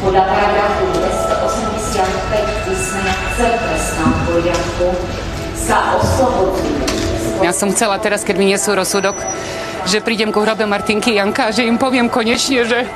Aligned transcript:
podľa 0.00 0.24
paragrafu 0.24 0.84
285 0.96 2.64
písmena 2.64 3.14
C 3.36 3.38
trestného 3.44 4.14
poriadku 4.24 4.86
sa 5.52 6.00
oslobodzuje. 6.00 6.88
Ja 7.44 7.52
som 7.52 7.68
chcela 7.72 8.00
teraz, 8.00 8.24
keď 8.24 8.36
mi 8.40 8.48
nesú 8.48 8.72
rozsudok, 8.72 9.16
že 9.84 10.00
prídem 10.00 10.32
ku 10.32 10.40
hrobe 10.40 10.64
Martinky 10.64 11.20
Janka 11.20 11.48
a 11.48 11.54
že 11.54 11.68
im 11.68 11.76
poviem 11.76 12.08
konečne, 12.08 12.64
že 12.64 12.88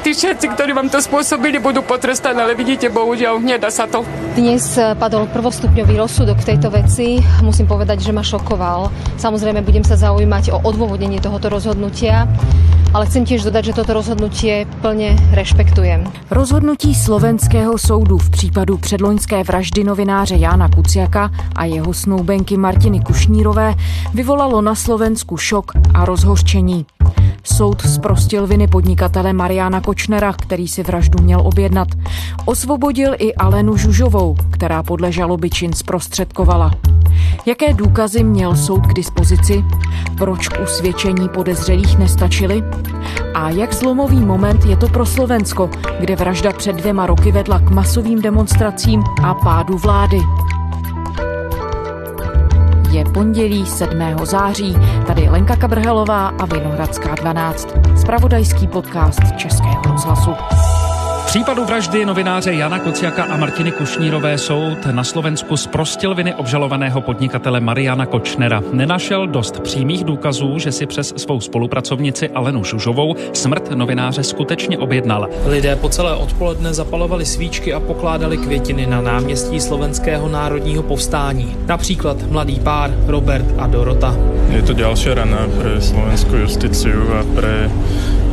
tí 0.00 0.16
všetci, 0.16 0.56
ktorí 0.56 0.72
vám 0.72 0.88
to 0.88 1.00
spôsobili, 1.00 1.60
budú 1.60 1.84
potrestaní, 1.84 2.40
ale 2.40 2.56
vidíte, 2.56 2.88
bohužiaľ, 2.88 3.44
nedá 3.44 3.68
sa 3.68 3.84
to. 3.84 4.04
Dnes 4.32 4.80
padol 4.96 5.28
prvostupňový 5.28 6.00
rozsudok 6.00 6.40
v 6.40 6.56
tejto 6.56 6.68
veci. 6.72 7.20
Musím 7.44 7.68
povedať, 7.68 8.00
že 8.00 8.12
ma 8.16 8.24
šokoval. 8.24 8.88
Samozrejme, 9.20 9.60
budem 9.60 9.84
sa 9.84 10.00
zaujímať 10.00 10.56
o 10.56 10.60
odôvodnenie 10.64 11.20
tohoto 11.20 11.52
rozhodnutia 11.52 12.24
ale 12.94 13.10
chcem 13.10 13.26
tiež 13.26 13.42
dodať, 13.42 13.64
že 13.64 13.76
toto 13.82 13.90
rozhodnutie 13.90 14.70
plne 14.78 15.18
rešpektujem. 15.34 16.06
Rozhodnutí 16.30 16.94
slovenského 16.94 17.78
soudu 17.78 18.18
v 18.18 18.30
případu 18.30 18.78
předloňské 18.78 19.42
vraždy 19.42 19.84
novináře 19.84 20.36
Jána 20.36 20.68
Kuciaka 20.68 21.30
a 21.56 21.64
jeho 21.64 21.94
snoubenky 21.94 22.56
Martiny 22.56 23.00
Kušnírové 23.00 23.74
vyvolalo 24.14 24.62
na 24.62 24.74
Slovensku 24.74 25.36
šok 25.36 25.72
a 25.94 26.04
rozhořčení. 26.04 26.86
Soud 27.44 27.82
zprostil 27.82 28.46
viny 28.46 28.68
podnikatele 28.68 29.32
Mariana 29.32 29.80
Kočnera, 29.80 30.32
který 30.32 30.68
si 30.68 30.82
vraždu 30.82 31.22
měl 31.22 31.40
objednat. 31.40 31.88
Osvobodil 32.44 33.14
i 33.18 33.34
Alenu 33.34 33.76
Žužovou, 33.76 34.36
která 34.50 34.82
podle 34.82 35.12
žaloby 35.12 35.50
čin 35.50 35.72
zprostředkovala. 35.72 36.70
Jaké 37.46 37.74
důkazy 37.74 38.24
měl 38.24 38.56
soud 38.56 38.86
k 38.86 38.94
dispozici? 38.94 39.64
Proč 40.18 40.48
usvědčení 40.62 41.28
podezřelých 41.28 41.98
nestačily? 41.98 42.62
A 43.34 43.50
jak 43.50 43.72
zlomový 43.72 44.20
moment 44.20 44.64
je 44.64 44.76
to 44.76 44.88
pro 44.88 45.06
Slovensko, 45.06 45.70
kde 46.00 46.16
vražda 46.16 46.52
před 46.52 46.76
dvěma 46.76 47.06
roky 47.06 47.32
vedla 47.32 47.58
k 47.58 47.70
masovým 47.70 48.22
demonstracím 48.22 49.02
a 49.22 49.34
pádu 49.34 49.78
vlády? 49.78 50.18
Je 52.90 53.04
pondělí 53.04 53.66
7. 53.66 53.98
září. 54.22 54.76
Tady 55.06 55.28
Lenka 55.28 55.56
Kabrhelová 55.56 56.28
a 56.28 56.46
Vinohradská 56.46 57.14
12. 57.14 57.68
Spravodajský 57.96 58.68
podcast 58.68 59.20
Českého 59.36 59.82
rozhlasu 59.82 60.30
případu 61.34 61.64
vraždy 61.64 62.04
novináře 62.04 62.52
Jana 62.52 62.78
Kociaka 62.78 63.24
a 63.24 63.36
Martiny 63.36 63.72
Kušnírové 63.72 64.38
soud 64.38 64.86
na 64.90 65.04
Slovensku 65.04 65.56
zprostil 65.56 66.14
viny 66.14 66.34
obžalovaného 66.34 67.00
podnikatele 67.00 67.60
Mariana 67.60 68.06
Kočnera. 68.06 68.62
Nenašel 68.72 69.26
dost 69.26 69.60
přímých 69.60 70.04
důkazů, 70.04 70.58
že 70.58 70.72
si 70.72 70.86
přes 70.86 71.14
svou 71.16 71.40
spolupracovnici 71.40 72.28
Alenu 72.28 72.64
Žužovou 72.64 73.16
smrt 73.32 73.70
novináře 73.70 74.22
skutečně 74.22 74.78
objednal. 74.78 75.28
Lidé 75.46 75.76
po 75.76 75.88
celé 75.88 76.14
odpoledne 76.14 76.74
zapalovali 76.74 77.26
svíčky 77.26 77.74
a 77.74 77.80
pokládali 77.80 78.36
květiny 78.36 78.86
na 78.86 79.00
náměstí 79.00 79.60
Slovenského 79.60 80.28
národního 80.28 80.82
povstání. 80.82 81.56
Například 81.66 82.30
mladý 82.30 82.60
pár 82.60 82.94
Robert 83.06 83.46
a 83.58 83.66
Dorota. 83.66 84.16
Je 84.50 84.62
to 84.62 84.72
další 84.72 85.14
rana 85.14 85.38
pro 85.58 85.80
slovenskou 85.80 86.36
justiciu 86.36 87.12
a 87.14 87.24
pro 87.34 87.48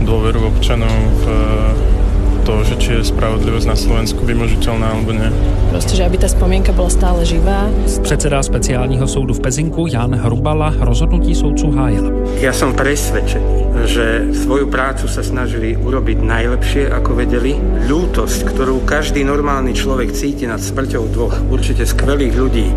dôveru 0.01 0.47
občanov 0.47 0.93
v 1.21 2.00
to, 2.41 2.65
že 2.65 2.75
či 2.81 2.89
je 2.97 3.09
spravodlivosť 3.13 3.67
na 3.69 3.77
Slovensku 3.77 4.25
vymožiteľná 4.25 4.97
alebo 4.97 5.13
nie. 5.13 5.29
Proste, 5.69 5.93
že 5.95 6.03
aby 6.03 6.17
tá 6.17 6.27
spomienka 6.27 6.73
bola 6.73 6.89
stále 6.89 7.21
živá. 7.25 7.69
Předseda 8.01 8.43
speciálního 8.43 9.07
soudu 9.07 9.33
v 9.33 9.39
Pezinku 9.39 9.87
Jan 9.87 10.15
Hrubala 10.15 10.73
rozhodnutí 10.79 11.35
soudcu 11.35 11.71
hájil. 11.71 12.05
Ja 12.41 12.51
som 12.51 12.73
presvedčený, 12.73 13.85
že 13.85 14.33
svoju 14.33 14.67
prácu 14.67 15.05
sa 15.07 15.21
snažili 15.21 15.77
urobiť 15.77 16.17
najlepšie, 16.21 16.89
ako 16.89 17.21
vedeli. 17.21 17.55
Ľútosť, 17.87 18.51
ktorú 18.51 18.83
každý 18.83 19.23
normálny 19.23 19.77
človek 19.77 20.11
cíti 20.11 20.49
nad 20.49 20.59
smrťou 20.59 21.03
dvoch 21.13 21.35
určite 21.47 21.85
skvelých 21.85 22.35
ľudí, 22.35 22.67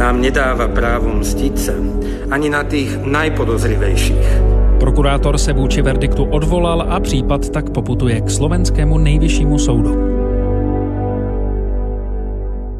nám 0.00 0.18
nedáva 0.18 0.66
právo 0.66 1.12
mstiť 1.14 1.54
sa 1.54 1.76
ani 2.32 2.48
na 2.50 2.66
tých 2.66 2.98
najpodozrivejších. 2.98 4.53
Prokurátor 4.94 5.38
se 5.38 5.52
vůči 5.52 5.82
verdiktu 5.82 6.24
odvolal 6.24 6.82
a 6.82 7.00
případ 7.00 7.48
tak 7.48 7.70
poputuje 7.70 8.20
k 8.20 8.30
slovenskému 8.30 8.98
nejvyššímu 8.98 9.58
soudu. 9.58 9.96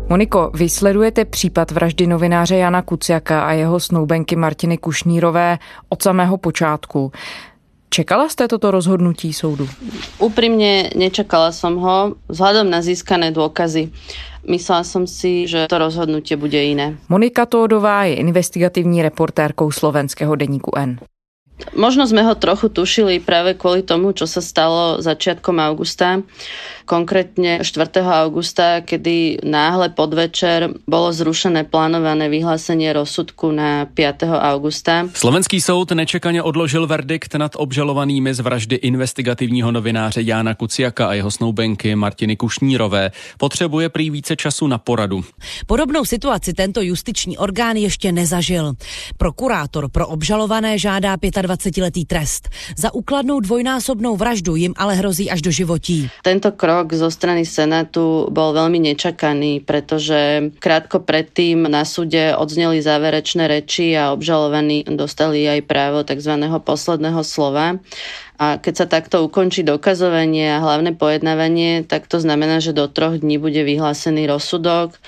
Moniko, 0.08 0.50
vy 0.54 0.68
sledujete 0.68 1.24
případ 1.24 1.70
vraždy 1.70 2.06
novináře 2.06 2.56
Jana 2.56 2.82
Kuciaka 2.82 3.46
a 3.46 3.52
jeho 3.52 3.80
snoubenky 3.80 4.36
Martiny 4.36 4.78
Kušnírové 4.78 5.58
od 5.88 6.02
samého 6.02 6.38
počátku. 6.38 7.12
Čekala 7.90 8.28
jste 8.28 8.48
toto 8.48 8.70
rozhodnutí 8.70 9.32
soudu? 9.32 9.68
Úprimne 10.18 10.94
nečakala 10.94 11.50
som 11.50 11.82
ho 11.82 12.14
vzhľadom 12.30 12.70
na 12.70 12.78
získané 12.78 13.34
dôkazy. 13.34 13.90
Myslela 14.46 14.86
som 14.86 15.10
si, 15.10 15.50
že 15.50 15.66
to 15.66 15.78
rozhodnutie 15.82 16.38
bude 16.38 16.62
iné. 16.62 16.94
Monika 17.10 17.46
Tódová 17.46 18.06
je 18.06 18.22
investigativní 18.22 19.02
reportérkou 19.02 19.70
slovenského 19.74 20.34
deníku 20.38 20.70
N. 20.78 21.02
Možno 21.74 22.02
sme 22.02 22.26
ho 22.26 22.34
trochu 22.34 22.66
tušili 22.66 23.22
práve 23.22 23.54
kvôli 23.54 23.86
tomu, 23.86 24.10
čo 24.10 24.26
sa 24.26 24.42
stalo 24.42 24.98
začiatkom 24.98 25.62
augusta. 25.62 26.22
Konkrétne 26.84 27.64
4. 27.64 28.04
augusta, 28.04 28.84
kedy 28.84 29.40
náhle 29.40 29.88
podvečer 29.94 30.68
bolo 30.84 31.08
zrušené 31.14 31.64
plánované 31.64 32.28
vyhlásenie 32.28 32.92
rozsudku 32.92 33.54
na 33.54 33.86
5. 33.86 34.28
augusta. 34.28 35.08
Slovenský 35.14 35.60
soud 35.60 35.90
nečekaně 35.90 36.42
odložil 36.42 36.86
verdikt 36.86 37.34
nad 37.34 37.52
obžalovanými 37.56 38.34
z 38.34 38.40
vraždy 38.40 38.76
investigativního 38.76 39.72
novináře 39.72 40.22
Jána 40.22 40.54
Kuciaka 40.54 41.08
a 41.08 41.12
jeho 41.14 41.30
snoubenky 41.30 41.96
Martiny 41.96 42.36
Kušnírové. 42.36 43.10
Potřebuje 43.38 43.88
prý 43.88 44.10
více 44.10 44.36
času 44.36 44.66
na 44.66 44.78
poradu. 44.78 45.24
Podobnou 45.66 46.04
situaci 46.04 46.52
tento 46.52 46.80
justiční 46.82 47.38
orgán 47.38 47.76
ještě 47.76 48.12
nezažil. 48.12 48.72
Prokurátor 49.16 49.88
pro 49.88 50.06
obžalované 50.06 50.78
žádá 50.78 51.16
25-letý 51.44 52.08
trest. 52.08 52.48
Za 52.74 52.90
ukladnou 52.96 53.40
dvojnásobnou 53.44 54.16
vraždu 54.16 54.56
jim 54.56 54.72
ale 54.80 54.96
hrozí 54.96 55.28
až 55.28 55.44
do 55.44 55.52
životí. 55.52 56.08
Tento 56.24 56.50
krok 56.56 56.96
zo 56.96 57.12
strany 57.12 57.44
Senátu 57.44 58.32
bol 58.32 58.56
veľmi 58.56 58.80
nečakaný, 58.80 59.60
pretože 59.60 60.50
krátko 60.58 61.04
predtým 61.04 61.68
na 61.68 61.84
súde 61.84 62.32
odzneli 62.32 62.80
záverečné 62.80 63.44
reči 63.44 63.92
a 63.94 64.16
obžalovaní 64.16 64.88
dostali 64.88 65.44
aj 65.44 65.60
právo 65.68 66.00
tzv. 66.02 66.32
posledného 66.64 67.20
slova. 67.20 67.76
A 68.34 68.58
keď 68.58 68.74
sa 68.74 68.86
takto 68.90 69.22
ukončí 69.22 69.62
dokazovanie 69.62 70.58
a 70.58 70.58
hlavné 70.58 70.98
pojednávanie, 70.98 71.86
tak 71.86 72.10
to 72.10 72.18
znamená, 72.18 72.58
že 72.58 72.74
do 72.74 72.90
troch 72.90 73.22
dní 73.22 73.38
bude 73.38 73.62
vyhlásený 73.62 74.26
rozsudok. 74.26 74.98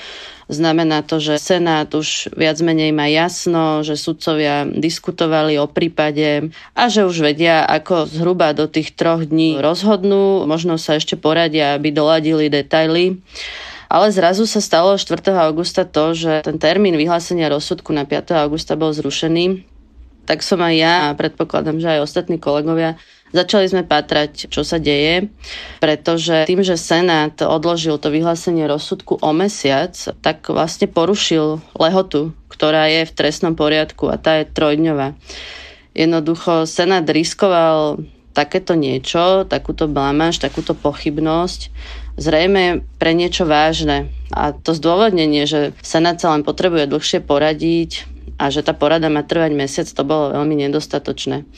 Znamená 0.47 1.03
to, 1.03 1.19
že 1.19 1.43
Senát 1.43 1.91
už 1.91 2.31
viac 2.39 2.55
menej 2.63 2.95
má 2.95 3.11
jasno, 3.11 3.83
že 3.83 3.99
sudcovia 3.99 4.63
diskutovali 4.63 5.59
o 5.59 5.67
prípade 5.67 6.55
a 6.71 6.87
že 6.87 7.03
už 7.03 7.19
vedia, 7.19 7.67
ako 7.67 8.07
zhruba 8.07 8.55
do 8.55 8.71
tých 8.71 8.95
troch 8.95 9.27
dní 9.27 9.59
rozhodnú. 9.59 10.47
Možno 10.47 10.79
sa 10.79 11.03
ešte 11.03 11.19
poradia, 11.19 11.75
aby 11.75 11.91
doladili 11.91 12.47
detaily. 12.47 13.19
Ale 13.91 14.15
zrazu 14.15 14.47
sa 14.47 14.63
stalo 14.63 14.95
4. 14.95 15.19
augusta 15.35 15.83
to, 15.83 16.15
že 16.15 16.47
ten 16.47 16.63
termín 16.63 16.95
vyhlásenia 16.95 17.51
rozsudku 17.51 17.91
na 17.91 18.07
5. 18.07 18.47
augusta 18.47 18.79
bol 18.79 18.95
zrušený. 18.95 19.67
Tak 20.31 20.47
som 20.47 20.63
aj 20.63 20.75
ja 20.75 20.95
a 21.11 21.19
predpokladám, 21.19 21.83
že 21.83 21.99
aj 21.99 22.07
ostatní 22.07 22.39
kolegovia 22.39 22.99
Začali 23.35 23.67
sme 23.67 23.83
patrať, 23.83 24.47
čo 24.49 24.63
sa 24.63 24.79
deje, 24.79 25.27
pretože 25.83 26.47
tým, 26.47 26.63
že 26.63 26.79
Senát 26.79 27.35
odložil 27.43 27.99
to 27.99 28.15
vyhlásenie 28.15 28.71
rozsudku 28.71 29.19
o 29.19 29.31
mesiac, 29.35 29.93
tak 30.23 30.47
vlastne 30.47 30.87
porušil 30.87 31.59
lehotu, 31.75 32.31
ktorá 32.47 32.87
je 32.87 33.03
v 33.03 33.15
trestnom 33.17 33.59
poriadku 33.59 34.07
a 34.09 34.17
tá 34.17 34.41
je 34.41 34.49
trojdňová. 34.49 35.19
Jednoducho 35.97 36.71
Senát 36.71 37.05
riskoval 37.11 38.01
takéto 38.37 38.77
niečo, 38.77 39.49
takúto 39.49 39.89
blamaž, 39.89 40.37
takúto 40.37 40.77
pochybnosť, 40.77 41.73
zrejme 42.21 42.85
pre 43.01 43.17
niečo 43.17 43.49
vážne. 43.49 44.13
A 44.29 44.53
to 44.53 44.77
zdôvodnenie, 44.77 45.49
že 45.49 45.73
Senát 45.81 46.21
sa 46.21 46.37
len 46.37 46.45
potrebuje 46.45 46.85
dlhšie 46.89 47.25
poradiť, 47.25 48.16
a 48.37 48.53
že 48.53 48.61
tá 48.61 48.77
porada 48.77 49.09
má 49.09 49.25
trvať 49.25 49.53
mesiac, 49.57 49.89
to 49.89 50.03
bolo 50.05 50.37
veľmi 50.37 50.69
nedostatočné. 50.69 51.49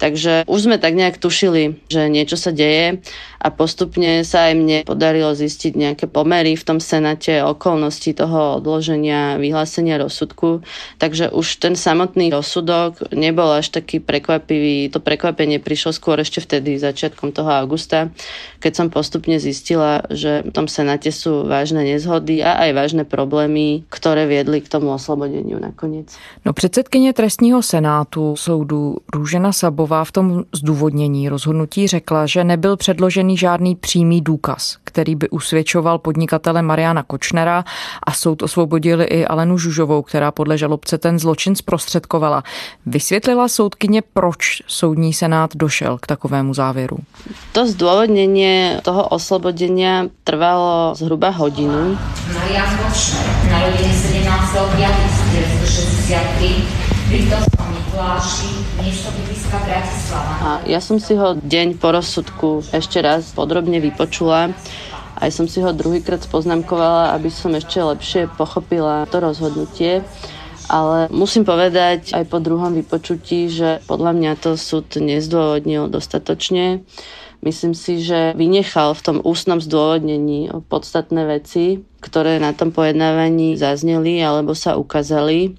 Takže 0.00 0.48
už 0.48 0.58
sme 0.64 0.76
tak 0.80 0.96
nejak 0.96 1.20
tušili, 1.20 1.84
že 1.92 2.08
niečo 2.08 2.40
sa 2.40 2.50
deje 2.56 3.04
a 3.42 3.50
postupne 3.50 4.22
sa 4.22 4.48
aj 4.48 4.54
mne 4.54 4.78
podarilo 4.86 5.34
zistiť 5.34 5.74
nejaké 5.74 6.06
pomery 6.06 6.54
v 6.54 6.62
tom 6.62 6.78
senáte, 6.78 7.42
okolnosti 7.42 8.14
toho 8.14 8.62
odloženia 8.62 9.34
vyhlásenia 9.42 9.98
rozsudku. 9.98 10.62
Takže 11.02 11.34
už 11.34 11.58
ten 11.58 11.74
samotný 11.74 12.30
rozsudok 12.30 13.10
nebol 13.10 13.50
až 13.50 13.74
taký 13.74 13.98
prekvapivý. 13.98 14.94
To 14.94 15.02
prekvapenie 15.02 15.58
prišlo 15.58 15.90
skôr 15.90 16.22
ešte 16.22 16.38
vtedy, 16.38 16.78
začiatkom 16.78 17.34
toho 17.34 17.50
augusta, 17.50 18.14
keď 18.62 18.72
som 18.78 18.86
postupne 18.94 19.42
zistila, 19.42 20.06
že 20.06 20.46
v 20.46 20.50
tom 20.54 20.70
senáte 20.70 21.10
sú 21.10 21.42
vážne 21.42 21.82
nezhody 21.82 22.46
a 22.46 22.62
aj 22.62 22.70
vážne 22.78 23.02
problémy, 23.02 23.82
ktoré 23.90 24.30
viedli 24.30 24.62
k 24.62 24.70
tomu 24.70 24.94
oslobodeniu 24.94 25.58
nakoniec. 25.58 26.14
No 26.44 26.52
předsedkyně 26.52 27.12
trestního 27.12 27.62
senátu 27.62 28.36
soudu 28.36 28.96
Růžena 29.14 29.52
Sabová 29.52 30.04
v 30.04 30.12
tom 30.12 30.44
zdůvodnění 30.54 31.28
rozhodnutí 31.28 31.86
řekla, 31.86 32.26
že 32.26 32.44
nebyl 32.44 32.76
předložený 32.76 33.31
žádný 33.36 33.76
přímý 33.76 34.20
důkaz, 34.20 34.76
který 34.84 35.14
by 35.14 35.28
usvědčoval 35.28 35.98
podnikatele 35.98 36.62
Mariana 36.62 37.02
Kočnera 37.02 37.64
a 38.06 38.12
soud 38.12 38.42
osvobodili 38.42 39.04
i 39.04 39.26
Alenu 39.26 39.58
Žužovou, 39.58 40.02
která 40.02 40.30
podle 40.30 40.58
žalobce 40.58 40.98
ten 40.98 41.18
zločin 41.18 41.56
zprostředkovala. 41.56 42.42
Vysvětlila 42.86 43.48
soudkyně, 43.48 44.02
proč 44.12 44.62
soudní 44.66 45.12
senát 45.12 45.56
došel 45.56 45.98
k 45.98 46.06
takovému 46.06 46.54
závěru. 46.54 46.98
To 47.52 47.66
zdôvodnení 47.66 48.76
toho 48.82 49.08
oslobodenia 49.08 50.04
trvalo 50.24 50.94
zhruba 50.94 51.30
hodinu. 51.30 51.98
Marian 52.34 52.78
Kočner, 52.78 53.26
narodený 53.50 53.92
17. 53.92 54.52
1963 54.52 56.48
v 57.08 57.10
Litovskom 57.10 57.74
Mikuláši, 57.74 58.61
A 60.42 60.64
ja 60.64 60.80
som 60.80 60.96
si 60.96 61.12
ho 61.12 61.36
deň 61.36 61.76
po 61.76 61.92
rozsudku 61.92 62.64
ešte 62.72 63.04
raz 63.04 63.30
podrobne 63.36 63.78
vypočula. 63.78 64.56
Aj 65.22 65.30
som 65.30 65.46
si 65.46 65.62
ho 65.62 65.70
druhýkrát 65.70 66.24
spoznamkovala, 66.24 67.14
aby 67.14 67.30
som 67.30 67.52
ešte 67.54 67.78
lepšie 67.78 68.32
pochopila 68.34 69.06
to 69.06 69.22
rozhodnutie. 69.22 70.02
Ale 70.72 71.12
musím 71.12 71.44
povedať 71.44 72.16
aj 72.16 72.24
po 72.32 72.40
druhom 72.40 72.72
vypočutí, 72.72 73.52
že 73.52 73.84
podľa 73.84 74.12
mňa 74.16 74.32
to 74.40 74.56
súd 74.56 74.88
nezdôvodnil 74.96 75.92
dostatočne. 75.92 76.82
Myslím 77.42 77.74
si, 77.74 78.00
že 78.00 78.32
vynechal 78.38 78.94
v 78.94 79.02
tom 79.02 79.18
ústnom 79.20 79.58
zdôvodnení 79.58 80.48
podstatné 80.70 81.26
veci, 81.26 81.82
ktoré 81.98 82.38
na 82.38 82.54
tom 82.54 82.70
pojednávaní 82.70 83.58
zazneli 83.58 84.22
alebo 84.22 84.54
sa 84.54 84.78
ukázali. 84.78 85.58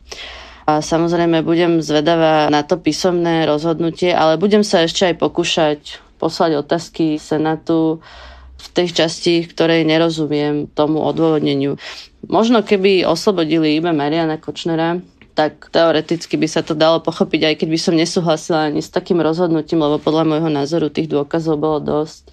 A 0.64 0.80
samozrejme 0.80 1.44
budem 1.44 1.84
zvedavá 1.84 2.48
na 2.48 2.64
to 2.64 2.80
písomné 2.80 3.44
rozhodnutie, 3.44 4.16
ale 4.16 4.40
budem 4.40 4.64
sa 4.64 4.88
ešte 4.88 5.12
aj 5.12 5.16
pokúšať 5.20 5.80
poslať 6.24 6.64
otázky 6.64 7.20
Senátu 7.20 8.00
v 8.56 8.68
tej 8.72 8.96
časti, 8.96 9.44
ktorej 9.44 9.84
nerozumiem 9.84 10.72
tomu 10.72 11.04
odôvodneniu. 11.04 11.76
Možno 12.32 12.64
keby 12.64 13.04
oslobodili 13.04 13.76
iba 13.76 13.92
Mariana 13.92 14.40
Kočnera, 14.40 15.04
tak 15.36 15.68
teoreticky 15.74 16.40
by 16.40 16.48
sa 16.48 16.64
to 16.64 16.78
dalo 16.78 17.04
pochopiť, 17.04 17.42
aj 17.44 17.56
keď 17.60 17.68
by 17.68 17.80
som 17.82 18.00
nesúhlasila 18.00 18.72
ani 18.72 18.80
s 18.80 18.88
takým 18.88 19.20
rozhodnutím, 19.20 19.84
lebo 19.84 20.00
podľa 20.00 20.24
môjho 20.30 20.48
názoru 20.48 20.88
tých 20.88 21.12
dôkazov 21.12 21.60
bolo 21.60 21.84
dosť 21.84 22.32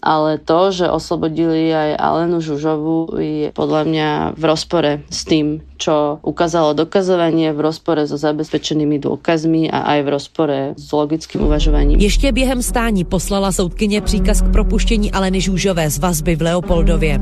ale 0.00 0.40
to, 0.40 0.72
že 0.72 0.88
oslobodili 0.88 1.68
aj 1.68 2.00
Alenu 2.00 2.40
Žužovu 2.40 3.20
je 3.20 3.48
podľa 3.52 3.82
mňa 3.84 4.08
v 4.34 4.42
rozpore 4.42 4.90
s 5.12 5.28
tým, 5.28 5.60
čo 5.76 6.22
ukázalo 6.22 6.72
dokazovanie 6.72 7.52
v 7.52 7.60
rozpore 7.60 8.06
so 8.06 8.16
zabezpečenými 8.16 9.02
dôkazmi 9.02 9.68
a 9.68 9.94
aj 9.94 9.98
v 10.02 10.08
rozpore 10.08 10.58
s 10.78 10.88
logickým 10.92 11.44
uvažovaním. 11.44 11.98
Ještě 12.00 12.32
během 12.32 12.62
stání 12.62 13.04
poslala 13.04 13.52
soudkyně 13.52 14.00
příkaz 14.00 14.42
k 14.42 14.52
propuštění 14.52 15.12
Aleny 15.12 15.40
Žužové 15.40 15.90
z 15.90 15.98
vazby 15.98 16.36
v 16.36 16.42
Leopoldově. 16.42 17.20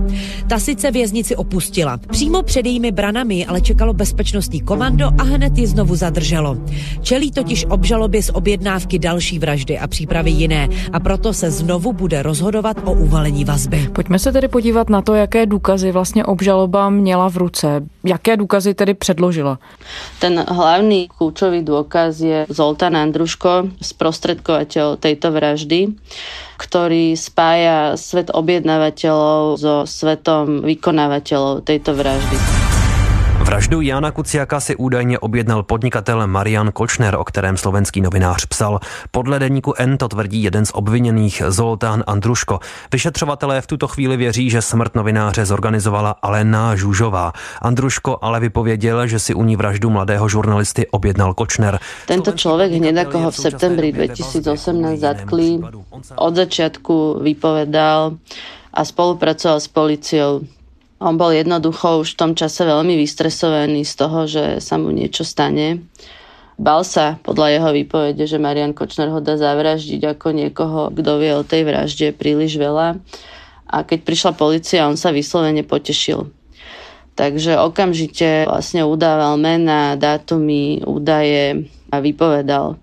Ta 0.49 0.58
sice 0.58 0.90
věznici 0.90 1.37
opustila. 1.37 1.99
Přímo 1.99 2.43
před 2.43 2.67
jejími 2.67 2.93
branami 2.93 3.46
ale 3.46 3.61
čekalo 3.61 3.93
bezpečnostní 3.93 4.61
komando 4.61 5.11
a 5.19 5.22
hned 5.22 5.58
ji 5.58 5.67
znovu 5.67 5.96
zadrželo. 5.96 6.56
Čelí 7.02 7.31
totiž 7.31 7.67
obžalobě 7.69 8.22
z 8.22 8.31
objednávky 8.31 8.99
další 8.99 9.38
vraždy 9.38 9.78
a 9.78 9.87
přípravy 9.87 10.31
jiné 10.31 10.69
a 10.93 11.00
proto 11.00 11.32
se 11.32 11.50
znovu 11.50 11.93
bude 11.93 12.22
rozhodovat 12.22 12.60
rozhodovat 12.61 12.89
o 12.89 12.93
uvalení 12.93 13.45
vazby. 13.45 13.89
Pojďme 13.93 14.19
se 14.19 14.33
tedy 14.33 14.49
podívat 14.49 14.91
na 14.91 15.03
to, 15.03 15.15
jaké 15.15 15.47
důkazy 15.47 15.93
vlastně 15.93 16.25
obžaloba 16.25 16.91
měla 16.91 17.31
v 17.31 17.37
ruce. 17.37 17.83
Jaké 18.05 18.37
důkazy 18.37 18.75
tedy 18.75 18.95
předložila? 18.95 19.59
Ten 20.21 20.45
hlavný 20.49 21.09
kľúčový 21.09 21.65
dôkaz 21.65 22.21
je 22.21 22.45
Zoltán 22.53 22.97
Andruško, 22.97 23.73
sprostredkovateľ 23.81 25.01
tejto 25.01 25.33
vraždy 25.33 25.97
ktorý 26.61 27.17
spája 27.17 27.97
svet 27.97 28.29
objednávateľov 28.29 29.56
so 29.56 29.75
svetom 29.89 30.61
vykonávateľov 30.61 31.65
tejto 31.65 31.97
vraždy. 31.97 32.69
Vraždu 33.50 33.81
Jana 33.81 34.11
Kuciaka 34.11 34.61
si 34.61 34.76
údajně 34.76 35.19
objednal 35.19 35.62
podnikatel 35.62 36.26
Marian 36.26 36.73
Kočner, 36.73 37.17
o 37.19 37.25
kterém 37.25 37.56
slovenský 37.56 38.00
novinář 38.00 38.47
psal. 38.47 38.81
Podle 39.11 39.38
deníku 39.38 39.75
N 39.79 39.99
to 39.99 40.08
tvrdí 40.08 40.43
jeden 40.43 40.67
z 40.67 40.70
obviněných 40.75 41.43
Zoltán 41.49 42.05
Andruško. 42.06 42.61
Vyšetřovatelé 42.93 43.61
v 43.61 43.67
tuto 43.67 43.88
chvíli 43.88 44.17
věří, 44.17 44.50
že 44.50 44.62
smrt 44.62 44.94
novináře 44.94 45.47
zorganizovala 45.47 46.14
Alena 46.23 46.76
Žužová. 46.76 47.32
Andruško 47.62 48.19
ale 48.23 48.41
vypověděl, 48.41 49.06
že 49.06 49.19
si 49.19 49.35
u 49.35 49.43
ní 49.43 49.56
vraždu 49.56 49.91
mladého 49.91 50.29
žurnalisty 50.29 50.87
objednal 50.87 51.35
Kočner. 51.35 51.79
Tento 52.06 52.32
člověk 52.32 52.73
hned 52.73 52.99
ako 52.99 53.19
ho 53.19 53.31
v 53.31 53.37
septembri 53.37 53.93
2018 53.93 54.99
zatkli, 54.99 55.58
od 56.17 56.35
začiatku 56.35 57.19
vypovedal 57.23 58.14
a 58.75 58.85
spolupracoval 58.85 59.61
s 59.61 59.69
policiou 59.69 60.41
on 61.00 61.17
bol 61.17 61.32
jednoducho 61.32 62.05
už 62.05 62.12
v 62.14 62.19
tom 62.20 62.32
čase 62.37 62.61
veľmi 62.69 62.93
vystresovaný 63.00 63.88
z 63.88 63.94
toho, 63.97 64.29
že 64.29 64.44
sa 64.61 64.76
mu 64.76 64.93
niečo 64.93 65.25
stane. 65.25 65.88
Bal 66.61 66.85
sa 66.85 67.17
podľa 67.25 67.56
jeho 67.56 67.70
výpovede, 67.73 68.25
že 68.29 68.37
Marian 68.37 68.76
Kočner 68.76 69.08
ho 69.08 69.25
dá 69.25 69.41
zavraždiť 69.41 70.12
ako 70.12 70.29
niekoho, 70.37 70.93
kto 70.93 71.11
vie 71.17 71.32
o 71.32 71.41
tej 71.41 71.64
vražde 71.64 72.12
príliš 72.12 72.61
veľa. 72.61 73.00
A 73.64 73.76
keď 73.81 74.05
prišla 74.05 74.32
policia, 74.37 74.85
on 74.85 75.00
sa 75.00 75.08
vyslovene 75.08 75.64
potešil. 75.64 76.29
Takže 77.17 77.56
okamžite 77.56 78.44
vlastne 78.44 78.85
udával 78.85 79.41
mena, 79.41 79.96
dátumy, 79.96 80.85
údaje 80.85 81.64
a 81.88 81.96
vypovedal 82.05 82.76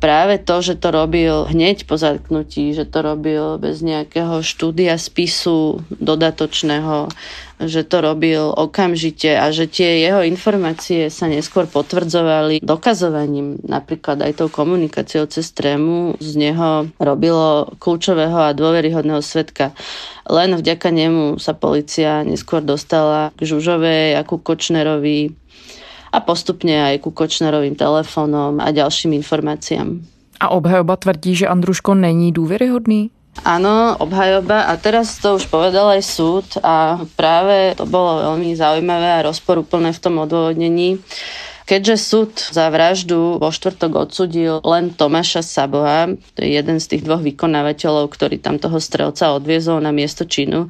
práve 0.00 0.40
to, 0.40 0.64
že 0.64 0.80
to 0.80 0.88
robil 0.90 1.44
hneď 1.46 1.84
po 1.84 2.00
zatknutí, 2.00 2.72
že 2.72 2.88
to 2.88 3.04
robil 3.04 3.60
bez 3.60 3.84
nejakého 3.84 4.40
štúdia 4.40 4.96
spisu 4.96 5.84
dodatočného, 5.92 7.12
že 7.60 7.84
to 7.84 8.00
robil 8.00 8.56
okamžite 8.56 9.36
a 9.36 9.52
že 9.52 9.68
tie 9.68 10.00
jeho 10.00 10.24
informácie 10.24 11.12
sa 11.12 11.28
neskôr 11.28 11.68
potvrdzovali 11.68 12.64
dokazovaním, 12.64 13.60
napríklad 13.60 14.24
aj 14.24 14.40
tou 14.40 14.48
komunikáciou 14.48 15.28
cez 15.28 15.52
trému 15.52 16.16
z 16.16 16.30
neho 16.40 16.88
robilo 16.96 17.68
kľúčového 17.76 18.48
a 18.50 18.56
dôveryhodného 18.56 19.20
svetka. 19.20 19.76
Len 20.24 20.56
vďaka 20.56 20.88
nemu 20.88 21.36
sa 21.36 21.52
policia 21.52 22.24
neskôr 22.24 22.64
dostala 22.64 23.34
k 23.36 23.44
Žužovej 23.44 24.16
a 24.16 24.24
ku 24.24 24.40
Kočnerovi 24.40 25.39
a 26.10 26.18
postupne 26.18 26.90
aj 26.90 27.06
ku 27.06 27.14
Kočnerovým 27.14 27.78
telefónom 27.78 28.58
a 28.58 28.68
ďalším 28.74 29.14
informáciám. 29.22 30.02
A 30.40 30.50
obhajoba 30.50 30.96
tvrdí, 30.96 31.36
že 31.36 31.48
Andruško 31.48 31.94
není 31.94 32.32
důvěryhodný? 32.32 33.10
Áno, 33.46 33.94
obhajoba 33.96 34.66
a 34.68 34.74
teraz 34.76 35.16
to 35.22 35.38
už 35.38 35.46
povedal 35.46 35.94
aj 35.96 36.02
súd 36.02 36.46
a 36.66 36.98
práve 37.14 37.78
to 37.78 37.86
bolo 37.86 38.34
veľmi 38.34 38.52
zaujímavé 38.58 39.16
a 39.16 39.24
rozporúplné 39.24 39.94
v 39.94 40.02
tom 40.02 40.18
odôvodnení. 40.18 40.98
Keďže 41.70 42.02
súd 42.02 42.34
za 42.50 42.66
vraždu 42.66 43.38
vo 43.38 43.54
štvrtok 43.54 43.94
odsudil 43.94 44.58
len 44.66 44.90
Tomáša 44.90 45.46
Saboha, 45.46 46.10
to 46.34 46.42
je 46.42 46.58
jeden 46.58 46.82
z 46.82 46.86
tých 46.90 47.06
dvoch 47.06 47.22
vykonávateľov, 47.22 48.10
ktorý 48.10 48.42
tam 48.42 48.58
toho 48.58 48.82
strelca 48.82 49.30
odviezol 49.30 49.78
na 49.78 49.94
miesto 49.94 50.26
činu, 50.26 50.66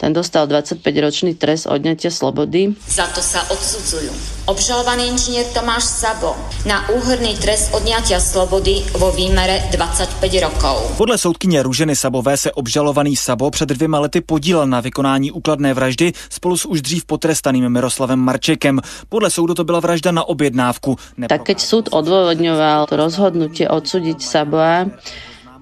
ten 0.00 0.16
dostal 0.16 0.48
25-ročný 0.48 1.36
trest 1.36 1.68
odňatia 1.68 2.08
slobody. 2.08 2.72
Za 2.88 3.04
to 3.12 3.20
sa 3.20 3.44
odsudzujú 3.52 4.38
Obžalovaný 4.48 5.12
inžinier 5.12 5.44
Tomáš 5.52 5.84
Sabo 5.84 6.32
na 6.64 6.80
úhrný 6.88 7.36
trest 7.36 7.68
odňatia 7.76 8.16
slobody 8.16 8.80
vo 8.96 9.12
výmere 9.12 9.68
25 9.76 10.24
rokov. 10.40 10.96
Podle 10.96 11.18
soudkyně 11.18 11.62
Ruženy 11.62 11.96
Sabové 11.96 12.36
se 12.36 12.52
obžalovaný 12.52 13.16
Sabo 13.16 13.50
před 13.50 13.68
dvěma 13.68 14.00
lety 14.00 14.20
podílel 14.20 14.66
na 14.66 14.80
vykonání 14.80 15.32
úkladné 15.32 15.74
vraždy 15.74 16.12
spolu 16.30 16.56
s 16.56 16.64
už 16.64 16.82
dřív 16.82 17.04
potrestaným 17.04 17.68
Miroslavem 17.68 18.18
Marčekem. 18.18 18.80
Podle 19.08 19.30
soudu 19.30 19.54
to 19.54 19.64
byla 19.64 19.80
vražda 19.80 20.12
na 20.12 20.24
objednávku. 20.38 20.94
Tak 21.26 21.50
keď 21.50 21.58
súd 21.58 21.84
odôvodňoval 21.90 22.86
rozhodnutie 22.94 23.66
odsúdiť 23.66 24.22
Saboa, 24.22 24.86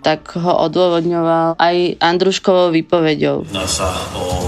tak 0.04 0.36
ho 0.36 0.52
odôvodňoval 0.68 1.56
aj 1.56 1.96
Andruškovou 1.98 2.76
výpovedou. 2.76 3.48
Jedná 3.48 3.64
sa 3.64 3.90
o 4.12 4.44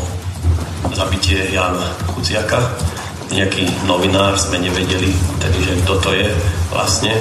zabitie 0.92 1.48
Jana 1.50 1.88
Kuciaka, 2.12 2.60
nejaký 3.32 3.64
novinár, 3.88 4.36
sme 4.36 4.60
nevedeli 4.60 5.10
tedy, 5.40 5.58
že 5.64 5.72
kto 5.84 5.94
to 5.98 6.10
je 6.14 6.28
vlastne. 6.70 7.12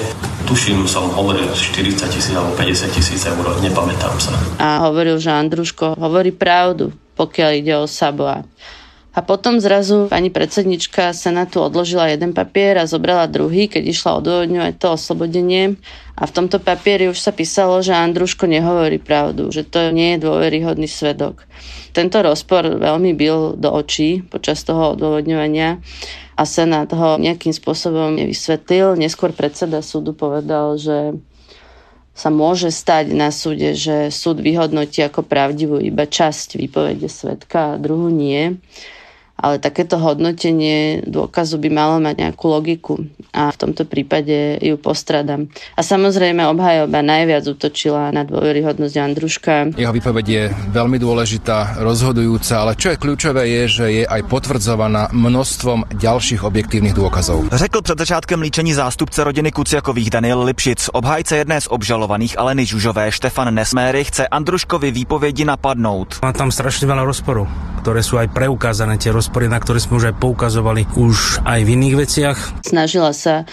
Tuším, 0.47 0.87
som 0.87 1.11
hovoril 1.11 1.51
40 1.51 2.07
tisíc 2.07 2.31
alebo 2.31 2.55
50 2.55 2.95
tisíc 2.95 3.19
eur, 3.27 3.43
nepamätám 3.59 4.15
sa. 4.15 4.31
A 4.61 4.87
hovoril, 4.87 5.19
že 5.19 5.33
Andruško 5.33 5.99
hovorí 5.99 6.31
pravdu, 6.31 6.95
pokiaľ 7.19 7.51
ide 7.57 7.73
o 7.75 7.83
Saboa. 7.89 8.47
A 9.17 9.25
potom 9.25 9.57
zrazu 9.57 10.05
pani 10.13 10.29
predsednička 10.29 11.09
Senátu 11.09 11.65
odložila 11.65 12.13
jeden 12.13 12.37
papier 12.37 12.77
a 12.77 12.85
zobrala 12.85 13.25
druhý, 13.25 13.65
keď 13.65 13.89
išla 13.89 14.21
odôvodňovať 14.21 14.73
to 14.77 14.87
oslobodenie. 14.93 15.81
A 16.13 16.29
v 16.29 16.35
tomto 16.37 16.61
papieri 16.61 17.09
už 17.09 17.17
sa 17.17 17.33
písalo, 17.33 17.81
že 17.81 17.97
Andruško 17.97 18.45
nehovorí 18.45 19.01
pravdu, 19.01 19.49
že 19.49 19.65
to 19.65 19.89
nie 19.89 20.13
je 20.13 20.21
dôveryhodný 20.21 20.85
svedok. 20.85 21.49
Tento 21.97 22.21
rozpor 22.21 22.77
veľmi 22.77 23.17
bil 23.17 23.57
do 23.57 23.73
očí 23.73 24.21
počas 24.21 24.61
toho 24.61 24.93
odôvodňovania 24.93 25.81
a 26.37 26.43
Senát 26.45 26.93
ho 26.93 27.17
nejakým 27.17 27.57
spôsobom 27.57 28.13
nevysvetlil. 28.13 29.01
Neskôr 29.01 29.33
predseda 29.33 29.81
súdu 29.81 30.13
povedal, 30.13 30.77
že 30.77 31.17
sa 32.13 32.29
môže 32.29 32.69
stať 32.69 33.17
na 33.17 33.33
súde, 33.33 33.73
že 33.73 34.13
súd 34.13 34.45
vyhodnotí 34.45 35.01
ako 35.01 35.25
pravdivú 35.25 35.81
iba 35.81 36.05
časť 36.05 36.53
výpovede 36.61 37.09
svetka 37.09 37.73
a 37.73 37.81
druhú 37.81 38.13
nie 38.13 38.61
ale 39.37 39.61
takéto 39.61 40.01
hodnotenie 40.01 41.05
dôkazu 41.05 41.61
by 41.61 41.69
malo 41.69 42.01
mať 42.01 42.25
nejakú 42.25 42.45
logiku 42.49 42.93
a 43.37 43.53
v 43.53 43.57
tomto 43.57 43.85
prípade 43.85 44.57
ju 44.57 44.75
postradám. 44.81 45.45
A 45.77 45.85
samozrejme 45.85 46.41
obhajoba 46.49 47.05
najviac 47.05 47.45
utočila 47.45 48.09
na 48.09 48.25
dôveryhodnosť 48.25 48.95
Andruška. 48.97 49.53
Jeho 49.77 49.93
výpoveď 49.93 50.25
je 50.25 50.43
veľmi 50.73 50.97
dôležitá, 50.97 51.77
rozhodujúca, 51.85 52.65
ale 52.65 52.73
čo 52.73 52.89
je 52.89 52.97
kľúčové 52.97 53.45
je, 53.45 53.61
že 53.69 53.85
je 54.01 54.03
aj 54.09 54.25
potvrdzovaná 54.25 55.13
množstvom 55.13 56.01
ďalších 56.01 56.41
objektívnych 56.41 56.97
dôkazov. 56.97 57.53
Řekl 57.53 57.85
před 57.85 57.97
začátkem 57.99 58.41
líčení 58.41 58.73
zástupce 58.73 59.21
rodiny 59.21 59.53
Kuciakových 59.53 60.09
Daniel 60.09 60.41
Lipšic. 60.41 60.89
Obhajce 60.97 61.45
jedné 61.45 61.61
z 61.61 61.69
obžalovaných 61.69 62.41
Aleny 62.41 62.65
Žužové 62.65 63.13
Štefan 63.13 63.53
Nesméry 63.53 64.03
chce 64.03 64.27
Andruškovi 64.27 64.91
výpovědi 64.91 65.45
napadnout. 65.45 66.25
Má 66.25 66.33
tam 66.33 66.49
strašne 66.49 66.89
veľa 66.89 67.05
rozporov, 67.05 67.45
ktoré 67.85 68.01
sú 68.01 68.17
aj 68.17 68.33
preukázané 68.33 68.97
tie 68.97 69.13
rozpory 69.13 69.26
rozpory, 69.27 69.51
na 69.51 69.59
ktoré 69.59 69.83
sme 69.83 69.99
už 69.99 70.15
aj 70.15 70.23
poukazovali 70.23 70.87
už 70.95 71.43
aj 71.43 71.59
v 71.67 71.73
iných 71.75 71.95
veciach. 71.99 72.37
Snažila 72.63 73.11
sa 73.11 73.43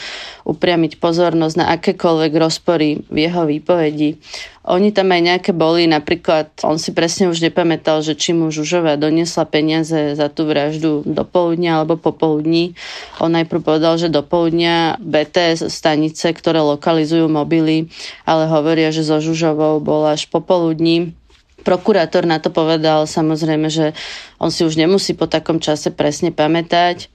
upriamiť 0.47 1.03
pozornosť 1.03 1.57
na 1.59 1.75
akékoľvek 1.75 2.33
rozpory 2.39 3.03
v 3.11 3.17
jeho 3.27 3.43
výpovedi. 3.43 4.23
Oni 4.71 4.95
tam 4.95 5.11
aj 5.11 5.23
nejaké 5.35 5.51
boli, 5.51 5.91
napríklad 5.91 6.55
on 6.63 6.79
si 6.79 6.95
presne 6.95 7.27
už 7.27 7.43
nepamätal, 7.43 8.07
že 8.07 8.15
či 8.15 8.31
mu 8.31 8.55
Žužová 8.55 8.95
doniesla 8.95 9.51
peniaze 9.51 10.15
za 10.15 10.31
tú 10.31 10.47
vraždu 10.47 11.03
do 11.03 11.27
poludnia 11.27 11.83
alebo 11.83 11.99
popoludní. 11.99 12.79
On 13.19 13.35
najprv 13.35 13.67
povedal, 13.67 13.99
že 13.99 14.15
do 14.15 14.23
poludnia 14.23 14.95
BTS 15.03 15.75
stanice, 15.75 16.31
ktoré 16.31 16.63
lokalizujú 16.63 17.27
mobily, 17.27 17.91
ale 18.23 18.47
hovoria, 18.47 18.95
že 18.95 19.03
so 19.03 19.19
Žužovou 19.19 19.83
bol 19.83 20.07
až 20.07 20.31
popoludní. 20.31 21.19
Prokurátor 21.65 22.29
na 22.29 22.37
to 22.37 22.53
povedal 22.53 23.09
samozrejme, 23.09 23.73
že 23.73 23.97
on 24.37 24.53
si 24.53 24.69
už 24.69 24.77
nemusí 24.77 25.17
po 25.17 25.25
takom 25.25 25.59
čase 25.59 25.89
presne 25.89 26.29
pamätať. 26.29 27.09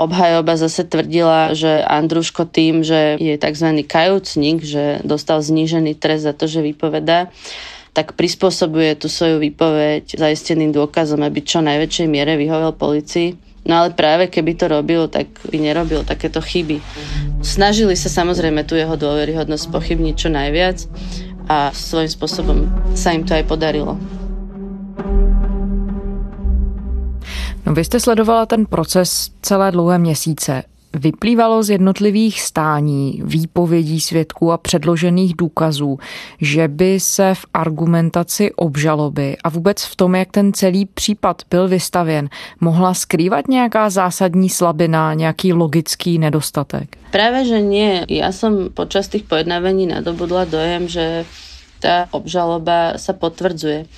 Obhajoba 0.00 0.56
zase 0.56 0.88
tvrdila, 0.88 1.52
že 1.52 1.84
Andruško 1.84 2.48
tým, 2.48 2.80
že 2.80 3.20
je 3.20 3.36
tzv. 3.36 3.84
kajúcnik, 3.84 4.64
že 4.64 5.04
dostal 5.04 5.44
znížený 5.44 6.00
trest 6.00 6.24
za 6.24 6.32
to, 6.32 6.48
že 6.48 6.64
vypoveda, 6.64 7.28
tak 7.92 8.16
prispôsobuje 8.16 8.96
tú 8.96 9.12
svoju 9.12 9.42
výpoveď 9.42 10.16
zaisteným 10.16 10.72
dôkazom, 10.72 11.20
aby 11.20 11.44
čo 11.44 11.60
najväčšej 11.60 12.06
miere 12.08 12.40
vyhovel 12.40 12.72
policii. 12.72 13.36
No 13.68 13.84
ale 13.84 13.92
práve 13.92 14.32
keby 14.32 14.56
to 14.56 14.72
robil, 14.72 15.04
tak 15.12 15.28
by 15.44 15.60
nerobil 15.60 16.00
takéto 16.00 16.40
chyby. 16.40 16.80
Snažili 17.44 17.92
sa 17.92 18.08
samozrejme 18.08 18.64
tu 18.64 18.72
jeho 18.72 18.96
dôveryhodnosť 18.96 19.68
pochybniť 19.68 20.14
čo 20.16 20.32
najviac 20.32 20.88
a 21.50 21.74
svojím 21.74 22.10
spôsobom 22.14 22.58
sa 22.94 23.10
im 23.10 23.26
to 23.26 23.34
aj 23.34 23.42
podarilo. 23.50 23.98
No 27.66 27.74
vy 27.74 27.84
jste 27.84 28.00
sledovala 28.00 28.46
ten 28.46 28.66
proces 28.66 29.30
celé 29.42 29.70
dlouhé 29.72 29.98
měsíce. 29.98 30.62
Vyplývalo 30.94 31.62
z 31.62 31.70
jednotlivých 31.70 32.42
stání, 32.42 33.22
výpovědí 33.24 34.00
svědků 34.00 34.52
a 34.52 34.58
předložených 34.58 35.36
důkazů, 35.36 35.98
že 36.40 36.68
by 36.68 37.00
se 37.00 37.34
v 37.34 37.46
argumentaci 37.54 38.52
obžaloby 38.52 39.36
a 39.44 39.48
vůbec 39.48 39.84
v 39.84 39.96
tom, 39.96 40.14
jak 40.14 40.30
ten 40.30 40.52
celý 40.52 40.86
případ 40.86 41.42
byl 41.50 41.68
vystavěn, 41.68 42.28
mohla 42.60 42.94
skrývat 42.94 43.48
nějaká 43.48 43.90
zásadní 43.90 44.48
slabina, 44.48 45.14
nějaký 45.14 45.52
logický 45.52 46.18
nedostatek? 46.18 46.96
Práve, 47.10 47.42
že 47.42 47.58
nie. 47.58 48.06
Ja 48.06 48.30
som 48.30 48.70
počas 48.70 49.10
tých 49.10 49.26
pojednávaní 49.26 49.90
nadobudla 49.90 50.46
dojem, 50.46 50.86
že 50.86 51.26
tá 51.82 52.06
obžaloba 52.14 52.94
sa 53.02 53.10
potvrdzuje. 53.10 53.90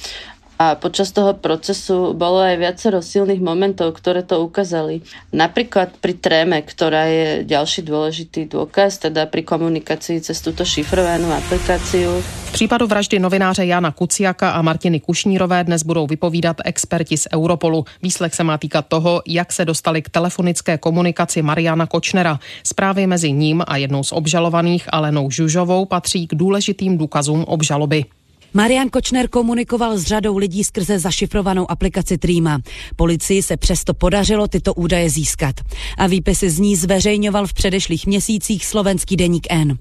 A 0.62 0.78
počas 0.78 1.10
toho 1.10 1.34
procesu 1.34 2.14
bolo 2.14 2.38
aj 2.38 2.54
viacero 2.54 3.02
silných 3.02 3.42
momentov, 3.42 3.98
ktoré 3.98 4.22
to 4.22 4.46
ukázali. 4.46 5.02
Napríklad 5.34 5.98
pri 5.98 6.14
tréme, 6.14 6.62
ktorá 6.62 7.10
je 7.10 7.42
ďalší 7.42 7.82
dôležitý 7.82 8.46
dôkaz, 8.46 9.02
teda 9.02 9.26
pri 9.26 9.42
komunikácii 9.42 10.22
cez 10.22 10.38
túto 10.38 10.62
šifrovanú 10.62 11.34
aplikáciu. 11.34 12.14
V 12.22 12.52
případu 12.52 12.86
vraždy 12.86 13.18
novináře 13.18 13.66
Jana 13.66 13.90
Kuciaka 13.90 14.50
a 14.50 14.62
Martiny 14.62 15.00
Kušnírové 15.00 15.64
dnes 15.64 15.82
budou 15.82 16.06
vypovídat 16.06 16.56
experti 16.64 17.16
z 17.16 17.26
Europolu. 17.34 17.84
Výslech 18.02 18.34
se 18.34 18.44
má 18.44 18.58
týkat 18.58 18.86
toho, 18.86 19.22
jak 19.26 19.52
se 19.52 19.64
dostali 19.64 20.02
k 20.02 20.10
telefonické 20.14 20.78
komunikaci 20.78 21.42
Mariana 21.42 21.86
Kočnera. 21.86 22.38
Zprávy 22.62 23.06
mezi 23.06 23.32
ním 23.32 23.64
a 23.66 23.76
jednou 23.76 24.04
z 24.04 24.12
obžalovaných 24.12 24.86
Alenou 24.92 25.30
Žužovou 25.30 25.84
patří 25.84 26.26
k 26.26 26.34
důležitým 26.34 26.98
důkazům 26.98 27.44
obžaloby. 27.48 28.21
Marian 28.54 28.88
Kočner 28.88 29.28
komunikoval 29.28 29.96
s 29.98 30.04
řadou 30.04 30.36
lidí 30.36 30.64
skrze 30.64 30.98
zašifrovanou 30.98 31.70
aplikaci 31.70 32.18
Trýma. 32.18 32.60
Policii 32.96 33.42
se 33.42 33.56
přesto 33.56 33.94
podařilo 33.94 34.48
tyto 34.48 34.74
údaje 34.74 35.10
získat. 35.10 35.54
A 35.98 36.06
výpisy 36.06 36.50
z 36.50 36.58
ní 36.58 36.76
zveřejňoval 36.76 37.46
v 37.46 37.52
předešlých 37.52 38.06
měsících 38.06 38.66
slovenský 38.66 39.16
deník 39.16 39.46
N. 39.50 39.78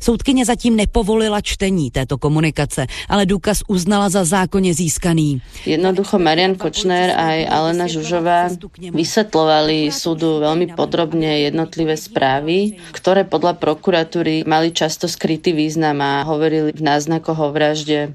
Soudkyně 0.00 0.44
zatím 0.44 0.76
nepovolila 0.76 1.40
čtení 1.40 1.90
této 1.90 2.18
komunikace, 2.18 2.86
ale 3.08 3.26
důkaz 3.26 3.62
uznala 3.68 4.08
za 4.08 4.24
zákonně 4.24 4.74
získaný. 4.74 5.42
Jednoducho 5.66 6.18
Marian 6.18 6.54
Kočner 6.54 7.10
a 7.16 7.48
Alena 7.48 7.86
Žužová 7.86 8.52
vysvetlovali 8.92 9.88
súdu 9.88 10.44
veľmi 10.44 10.76
podrobne 10.76 11.40
jednotlivé 11.48 11.96
správy, 11.96 12.76
ktoré 12.92 13.24
podľa 13.24 13.56
prokuratúry 13.56 14.44
mali 14.44 14.76
často 14.76 15.08
skrytý 15.08 15.56
význam 15.56 16.04
a 16.04 16.28
hovorili 16.28 16.76
v 16.76 16.84
náznakoch 16.84 17.38
o 17.40 17.48
vražde 17.52 18.09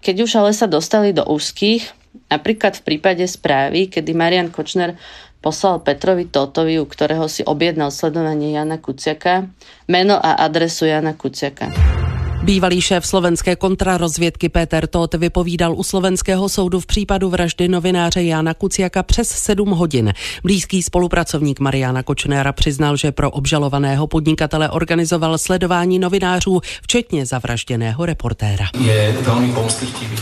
keď 0.00 0.16
už 0.22 0.30
ale 0.38 0.52
sa 0.54 0.70
dostali 0.70 1.10
do 1.10 1.26
úzkých, 1.26 1.90
napríklad 2.30 2.78
v 2.78 2.84
prípade 2.86 3.24
správy, 3.26 3.90
kedy 3.90 4.14
Marian 4.14 4.54
Kočner 4.54 4.94
poslal 5.42 5.82
Petrovi 5.82 6.26
Totovi, 6.26 6.78
u 6.78 6.86
ktorého 6.86 7.30
si 7.30 7.46
objednal 7.46 7.94
sledovanie 7.94 8.54
Jana 8.54 8.82
Kuciaka, 8.82 9.46
meno 9.86 10.18
a 10.18 10.38
adresu 10.42 10.86
Jana 10.90 11.14
Kuciaka. 11.14 12.05
Bývalý 12.42 12.80
šéf 12.80 13.06
slovenské 13.06 13.56
kontrarozvědky 13.56 14.48
Peter 14.48 14.86
Todt 14.86 15.14
vypovídal 15.14 15.74
u 15.74 15.82
slovenského 15.82 16.48
soudu 16.48 16.80
v 16.80 16.86
případu 16.86 17.30
vraždy 17.30 17.68
novináře 17.68 18.22
Jana 18.22 18.54
Kuciaka 18.54 19.02
přes 19.02 19.28
7 19.28 19.70
hodin. 19.70 20.12
Blízký 20.44 20.82
spolupracovník 20.82 21.60
Mariana 21.60 22.02
Kočnera 22.02 22.52
přiznal, 22.52 22.96
že 22.96 23.12
pro 23.12 23.30
obžalovaného 23.30 24.06
podnikatele 24.06 24.70
organizoval 24.70 25.38
sledování 25.38 25.98
novinářů, 25.98 26.60
včetně 26.82 27.26
zavražděného 27.26 28.06
reportéra. 28.06 28.66
Je 28.78 29.16
velmi 29.20 29.52
pomstichtivý. 29.52 30.16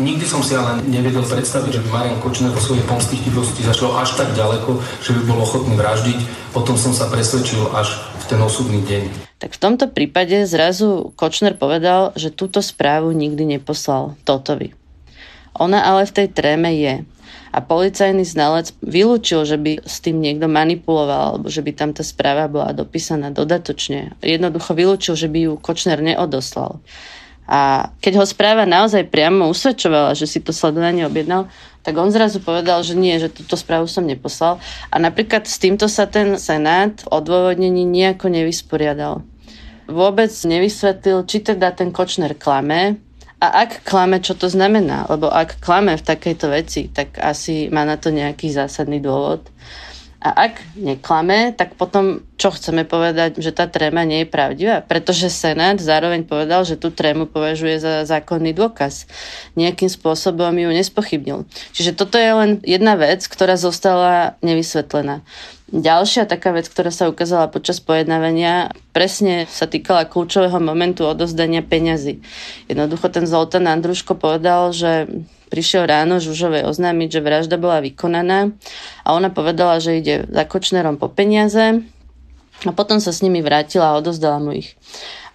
Nikdy 0.00 0.26
som 0.26 0.42
si 0.42 0.56
ale 0.56 0.82
nevedel 0.88 1.22
predstaviť, 1.22 1.72
že 1.72 1.80
by 1.84 1.88
Marian 1.90 2.20
Kočner 2.20 2.50
vo 2.50 2.60
svojej 2.60 2.82
pomstichtivosti 2.88 3.62
zašlo 3.62 3.98
až 3.98 4.10
tak 4.16 4.32
ďaleko, 4.34 4.80
že 5.02 5.12
by 5.12 5.20
bol 5.26 5.38
ochotný 5.42 5.76
vraždiť. 5.76 6.18
Potom 6.52 6.78
som 6.78 6.96
sa 6.96 7.06
presvedčil 7.12 7.60
až 7.76 8.00
v 8.18 8.24
ten 8.26 8.40
osudný 8.42 8.80
deň. 8.82 9.27
Tak 9.38 9.54
v 9.54 9.62
tomto 9.62 9.86
prípade 9.86 10.34
zrazu 10.50 11.14
Kočner 11.14 11.54
povedal, 11.54 12.10
že 12.18 12.34
túto 12.34 12.58
správu 12.58 13.14
nikdy 13.14 13.58
neposlal 13.58 14.18
Totovi. 14.26 14.74
Ona 15.58 15.82
ale 15.82 16.06
v 16.06 16.14
tej 16.14 16.28
tréme 16.30 16.74
je. 16.74 17.06
A 17.48 17.58
policajný 17.64 18.28
znalec 18.28 18.74
vylúčil, 18.84 19.46
že 19.46 19.56
by 19.56 19.86
s 19.86 20.04
tým 20.04 20.20
niekto 20.20 20.50
manipuloval, 20.50 21.38
alebo 21.38 21.48
že 21.48 21.64
by 21.64 21.70
tam 21.72 21.90
tá 21.96 22.04
správa 22.04 22.50
bola 22.50 22.76
dopísaná 22.76 23.32
dodatočne. 23.32 24.18
Jednoducho 24.20 24.76
vylúčil, 24.76 25.14
že 25.16 25.30
by 25.30 25.38
ju 25.48 25.52
Kočner 25.56 26.02
neodoslal. 26.02 26.82
A 27.48 27.88
keď 28.04 28.20
ho 28.20 28.24
správa 28.28 28.68
naozaj 28.68 29.08
priamo 29.08 29.48
usvedčovala, 29.48 30.12
že 30.12 30.28
si 30.28 30.44
to 30.44 30.52
sledovanie 30.52 31.08
objednal, 31.08 31.48
tak 31.88 31.96
on 31.96 32.12
zrazu 32.12 32.44
povedal, 32.44 32.84
že 32.84 32.92
nie, 32.92 33.16
že 33.16 33.32
túto 33.32 33.56
správu 33.56 33.88
som 33.88 34.04
neposlal. 34.04 34.60
A 34.92 35.00
napríklad 35.00 35.48
s 35.48 35.56
týmto 35.56 35.88
sa 35.88 36.04
ten 36.04 36.36
Senát 36.36 37.00
v 37.00 37.08
odôvodnení 37.08 37.88
nejako 37.88 38.28
nevysporiadal. 38.28 39.24
Vôbec 39.88 40.28
nevysvetlil, 40.28 41.24
či 41.24 41.40
teda 41.40 41.72
ten 41.72 41.88
Kočner 41.88 42.36
klame, 42.36 43.00
a 43.38 43.64
ak 43.64 43.86
klame, 43.88 44.20
čo 44.20 44.36
to 44.36 44.50
znamená? 44.50 45.08
Lebo 45.08 45.32
ak 45.32 45.64
klame 45.64 45.96
v 45.96 46.02
takejto 46.02 46.46
veci, 46.50 46.92
tak 46.92 47.22
asi 47.22 47.72
má 47.72 47.86
na 47.88 47.96
to 47.96 48.12
nejaký 48.12 48.52
zásadný 48.52 49.00
dôvod. 49.00 49.48
A 50.18 50.50
ak 50.50 50.58
neklame, 50.74 51.54
tak 51.54 51.78
potom 51.78 52.26
čo 52.34 52.50
chceme 52.50 52.82
povedať, 52.82 53.38
že 53.38 53.54
tá 53.54 53.70
tréma 53.70 54.02
nie 54.02 54.26
je 54.26 54.28
pravdivá? 54.30 54.82
Pretože 54.82 55.30
Senát 55.30 55.78
zároveň 55.78 56.26
povedal, 56.26 56.66
že 56.66 56.74
tú 56.74 56.90
trému 56.90 57.30
považuje 57.30 57.78
za 57.78 58.02
zákonný 58.02 58.50
dôkaz. 58.50 59.06
Nejakým 59.54 59.86
spôsobom 59.86 60.50
ju 60.58 60.70
nespochybnil. 60.74 61.46
Čiže 61.70 61.94
toto 61.94 62.18
je 62.18 62.30
len 62.34 62.50
jedna 62.66 62.98
vec, 62.98 63.22
ktorá 63.30 63.54
zostala 63.54 64.34
nevysvetlená. 64.42 65.22
Ďalšia 65.68 66.24
taká 66.24 66.56
vec, 66.56 66.64
ktorá 66.64 66.88
sa 66.88 67.12
ukázala 67.12 67.52
počas 67.52 67.76
pojednávania, 67.84 68.72
presne 68.96 69.44
sa 69.44 69.68
týkala 69.68 70.08
kľúčového 70.08 70.56
momentu 70.56 71.04
odozdania 71.04 71.60
peňazí. 71.60 72.24
Jednoducho 72.72 73.12
ten 73.12 73.28
Zoltán 73.28 73.68
Andruško 73.68 74.16
povedal, 74.16 74.72
že 74.72 75.04
prišiel 75.52 75.84
ráno 75.84 76.24
Žužovej 76.24 76.64
oznámiť, 76.64 77.08
že 77.12 77.20
vražda 77.20 77.60
bola 77.60 77.84
vykonaná 77.84 78.56
a 79.04 79.08
ona 79.12 79.28
povedala, 79.28 79.76
že 79.76 80.00
ide 80.00 80.24
za 80.24 80.48
Kočnerom 80.48 80.96
po 80.96 81.12
peniaze 81.12 81.84
a 82.64 82.70
potom 82.72 82.96
sa 82.96 83.12
s 83.12 83.20
nimi 83.20 83.44
vrátila 83.44 83.92
a 83.92 83.98
odozdala 84.00 84.40
mu 84.40 84.56
ich. 84.56 84.72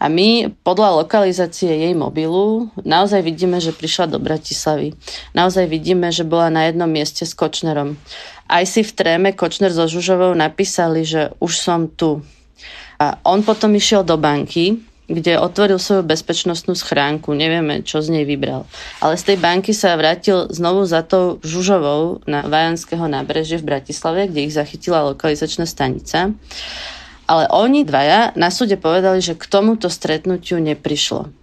A 0.03 0.11
my 0.11 0.51
podľa 0.67 0.99
lokalizácie 0.99 1.71
jej 1.71 1.95
mobilu 1.95 2.67
naozaj 2.83 3.23
vidíme, 3.23 3.63
že 3.63 3.71
prišla 3.71 4.11
do 4.11 4.19
Bratislavy. 4.19 4.91
Naozaj 5.31 5.71
vidíme, 5.71 6.11
že 6.11 6.27
bola 6.27 6.51
na 6.51 6.67
jednom 6.67 6.91
mieste 6.91 7.23
s 7.23 7.31
Kočnerom. 7.31 7.95
Aj 8.51 8.67
si 8.67 8.83
v 8.83 8.91
tréme 8.91 9.31
Kočner 9.31 9.71
so 9.71 9.87
Žužovou 9.87 10.35
napísali, 10.35 11.07
že 11.07 11.31
už 11.39 11.55
som 11.55 11.87
tu. 11.87 12.19
A 12.99 13.15
on 13.23 13.47
potom 13.47 13.71
išiel 13.79 14.03
do 14.03 14.19
banky, 14.19 14.83
kde 15.07 15.39
otvoril 15.39 15.79
svoju 15.79 16.03
bezpečnostnú 16.03 16.75
schránku, 16.75 17.31
nevieme, 17.35 17.83
čo 17.83 17.99
z 18.03 18.11
nej 18.11 18.25
vybral. 18.27 18.67
Ale 18.99 19.19
z 19.19 19.31
tej 19.31 19.37
banky 19.39 19.71
sa 19.75 19.95
vrátil 19.99 20.51
znovu 20.51 20.83
za 20.83 21.03
tou 21.03 21.39
Žužovou 21.43 22.23
na 22.27 22.43
Vajanského 22.43 23.07
nábrežie 23.07 23.59
v 23.59 23.71
Bratislave, 23.75 24.27
kde 24.27 24.47
ich 24.47 24.55
zachytila 24.55 25.07
lokalizačná 25.11 25.67
stanica. 25.67 26.31
Ale 27.33 27.49
oni 27.49 27.81
dvaja 27.81 28.37
na 28.37 28.53
súde 28.53 28.77
povedali, 28.77 29.17
že 29.17 29.33
k 29.33 29.49
tomuto 29.49 29.89
stretnutiu 29.89 30.61
neprišlo. 30.61 31.33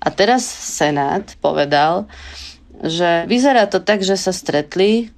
A 0.00 0.08
teraz 0.08 0.48
Senát 0.48 1.36
povedal, 1.44 2.08
že 2.80 3.28
vyzerá 3.28 3.68
to 3.68 3.84
tak, 3.84 4.00
že 4.00 4.16
sa 4.16 4.32
stretli, 4.32 5.12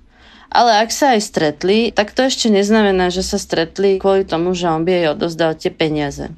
ale 0.50 0.82
ak 0.82 0.90
sa 0.90 1.14
aj 1.14 1.22
stretli, 1.22 1.94
tak 1.94 2.10
to 2.10 2.26
ešte 2.26 2.50
neznamená, 2.50 3.14
že 3.14 3.22
sa 3.22 3.38
stretli 3.38 4.02
kvôli 4.02 4.26
tomu, 4.26 4.58
že 4.58 4.66
on 4.66 4.82
by 4.82 4.90
jej 4.90 5.06
odozdal 5.14 5.54
tie 5.54 5.70
peniaze. 5.70 6.34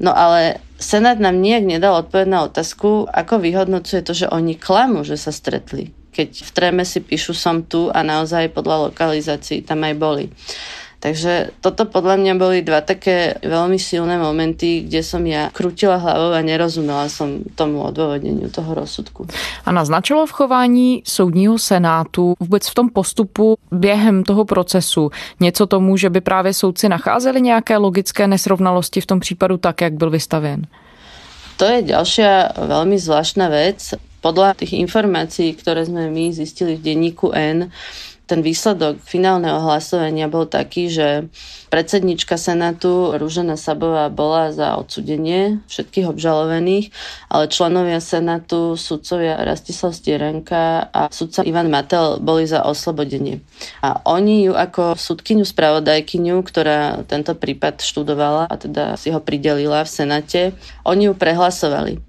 No 0.00 0.16
ale 0.16 0.60
Senát 0.80 1.20
nám 1.20 1.40
nijak 1.40 1.64
nedal 1.64 2.08
odpoveď 2.08 2.28
na 2.28 2.40
otázku, 2.48 3.04
ako 3.08 3.40
vyhodnocuje 3.40 4.00
to, 4.00 4.12
že 4.16 4.32
oni 4.32 4.56
klamú, 4.56 5.04
že 5.04 5.20
sa 5.20 5.32
stretli. 5.32 5.92
Keď 6.16 6.40
v 6.40 6.50
tréme 6.56 6.84
si 6.88 7.04
píšu 7.04 7.36
som 7.36 7.60
tu 7.64 7.92
a 7.92 8.00
naozaj 8.00 8.52
podľa 8.56 8.92
lokalizácií 8.92 9.60
tam 9.60 9.84
aj 9.84 9.94
boli. 10.00 10.24
Takže 11.06 11.54
toto 11.62 11.86
podľa 11.86 12.18
mňa 12.18 12.34
boli 12.34 12.66
dva 12.66 12.82
také 12.82 13.38
veľmi 13.38 13.78
silné 13.78 14.18
momenty, 14.18 14.90
kde 14.90 15.06
som 15.06 15.22
ja 15.22 15.54
krútila 15.54 16.02
hlavou 16.02 16.34
a 16.34 16.42
nerozumela 16.42 17.06
som 17.06 17.46
tomu 17.54 17.86
odôvodneniu 17.86 18.50
toho 18.50 18.74
rozsudku. 18.74 19.30
A 19.62 19.70
naznačilo 19.70 20.26
v 20.26 20.32
chování 20.34 21.06
soudního 21.06 21.62
senátu 21.62 22.34
vůbec 22.42 22.66
v 22.66 22.74
tom 22.74 22.90
postupu 22.90 23.54
během 23.70 24.26
toho 24.26 24.44
procesu 24.44 25.10
něco 25.40 25.66
tomu, 25.66 25.96
že 25.96 26.10
by 26.10 26.20
právě 26.20 26.54
soudci 26.54 26.88
nacházeli 26.88 27.40
nějaké 27.40 27.76
logické 27.76 28.26
nesrovnalosti 28.26 29.00
v 29.00 29.06
tom 29.06 29.20
případu 29.20 29.56
tak, 29.62 29.80
jak 29.80 29.94
byl 29.94 30.10
vystaven? 30.10 30.66
To 31.56 31.64
je 31.64 31.86
ďalšia 31.86 32.58
veľmi 32.66 32.98
zvláštna 32.98 33.46
vec. 33.48 33.94
Podľa 34.20 34.58
tých 34.58 34.74
informácií, 34.74 35.54
ktoré 35.54 35.86
sme 35.86 36.10
my 36.10 36.34
zistili 36.34 36.74
v 36.74 36.82
denníku 36.82 37.30
N, 37.30 37.70
ten 38.26 38.42
výsledok 38.42 38.98
finálneho 39.06 39.62
hlasovania 39.62 40.26
bol 40.26 40.50
taký, 40.50 40.90
že 40.90 41.30
predsednička 41.70 42.34
Senátu 42.34 43.14
Rúžena 43.14 43.54
Sabová 43.54 44.10
bola 44.10 44.50
za 44.50 44.74
odsudenie 44.74 45.62
všetkých 45.70 46.10
obžalovaných, 46.10 46.90
ale 47.30 47.46
členovia 47.46 48.02
Senátu, 48.02 48.74
sudcovia 48.74 49.38
Rastislav 49.38 49.94
Stierenka 49.94 50.90
a 50.90 51.06
sudca 51.14 51.46
Ivan 51.46 51.70
Matel 51.70 52.18
boli 52.18 52.50
za 52.50 52.66
oslobodenie. 52.66 53.46
A 53.86 54.02
oni 54.02 54.50
ju 54.50 54.58
ako 54.58 54.98
sudkyňu 54.98 55.46
spravodajkyňu, 55.46 56.42
ktorá 56.42 57.06
tento 57.06 57.38
prípad 57.38 57.78
študovala 57.78 58.50
a 58.50 58.54
teda 58.58 58.98
si 58.98 59.14
ho 59.14 59.22
pridelila 59.22 59.86
v 59.86 59.90
Senáte, 60.02 60.40
oni 60.82 61.08
ju 61.08 61.14
prehlasovali. 61.14 62.02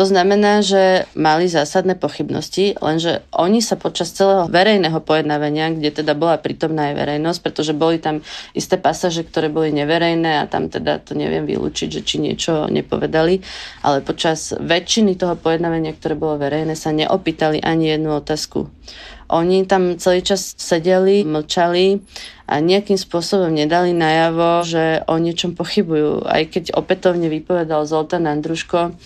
To 0.00 0.08
znamená, 0.08 0.64
že 0.64 1.04
mali 1.12 1.44
zásadné 1.44 1.92
pochybnosti, 1.92 2.72
lenže 2.80 3.20
oni 3.36 3.60
sa 3.60 3.76
počas 3.76 4.08
celého 4.16 4.48
verejného 4.48 4.96
pojednávania, 5.04 5.76
kde 5.76 6.00
teda 6.00 6.16
bola 6.16 6.40
prítomná 6.40 6.88
aj 6.88 7.04
verejnosť, 7.04 7.40
pretože 7.44 7.76
boli 7.76 8.00
tam 8.00 8.24
isté 8.56 8.80
pasaže, 8.80 9.28
ktoré 9.28 9.52
boli 9.52 9.76
neverejné 9.76 10.40
a 10.40 10.48
tam 10.48 10.72
teda 10.72 11.04
to 11.04 11.12
neviem 11.12 11.44
vylúčiť, 11.44 11.92
že 11.92 12.00
či 12.00 12.16
niečo 12.16 12.72
nepovedali, 12.72 13.44
ale 13.84 14.00
počas 14.00 14.56
väčšiny 14.56 15.20
toho 15.20 15.36
pojednávania, 15.36 15.92
ktoré 15.92 16.16
bolo 16.16 16.40
verejné, 16.40 16.80
sa 16.80 16.96
neopýtali 16.96 17.60
ani 17.60 17.92
jednu 17.92 18.24
otázku. 18.24 18.72
Oni 19.28 19.68
tam 19.68 20.00
celý 20.00 20.24
čas 20.24 20.56
sedeli, 20.56 21.28
mlčali 21.28 22.00
a 22.48 22.56
nejakým 22.58 22.96
spôsobom 22.96 23.52
nedali 23.52 23.92
najavo, 23.92 24.64
že 24.64 25.04
o 25.06 25.20
niečom 25.20 25.52
pochybujú. 25.52 26.24
Aj 26.24 26.40
keď 26.48 26.72
opätovne 26.72 27.28
vypovedal 27.28 27.84
Zoltán 27.84 28.24
Andruško, 28.24 28.96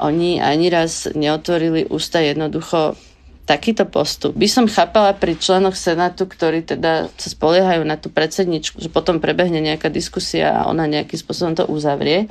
oni 0.00 0.38
ani 0.38 0.70
raz 0.70 1.10
neotvorili 1.12 1.90
ústa 1.90 2.22
jednoducho 2.22 2.94
takýto 3.48 3.88
postup. 3.88 4.36
By 4.36 4.44
som 4.44 4.68
chápala 4.68 5.16
pri 5.16 5.40
členoch 5.40 5.72
Senátu, 5.72 6.28
ktorí 6.28 6.68
teda 6.68 7.08
sa 7.16 7.28
spoliehajú 7.32 7.80
na 7.80 7.96
tú 7.96 8.12
predsedničku, 8.12 8.76
že 8.76 8.92
potom 8.92 9.24
prebehne 9.24 9.64
nejaká 9.64 9.88
diskusia 9.88 10.52
a 10.52 10.68
ona 10.68 10.84
nejakým 10.84 11.16
spôsobom 11.16 11.56
to 11.56 11.64
uzavrie 11.64 12.28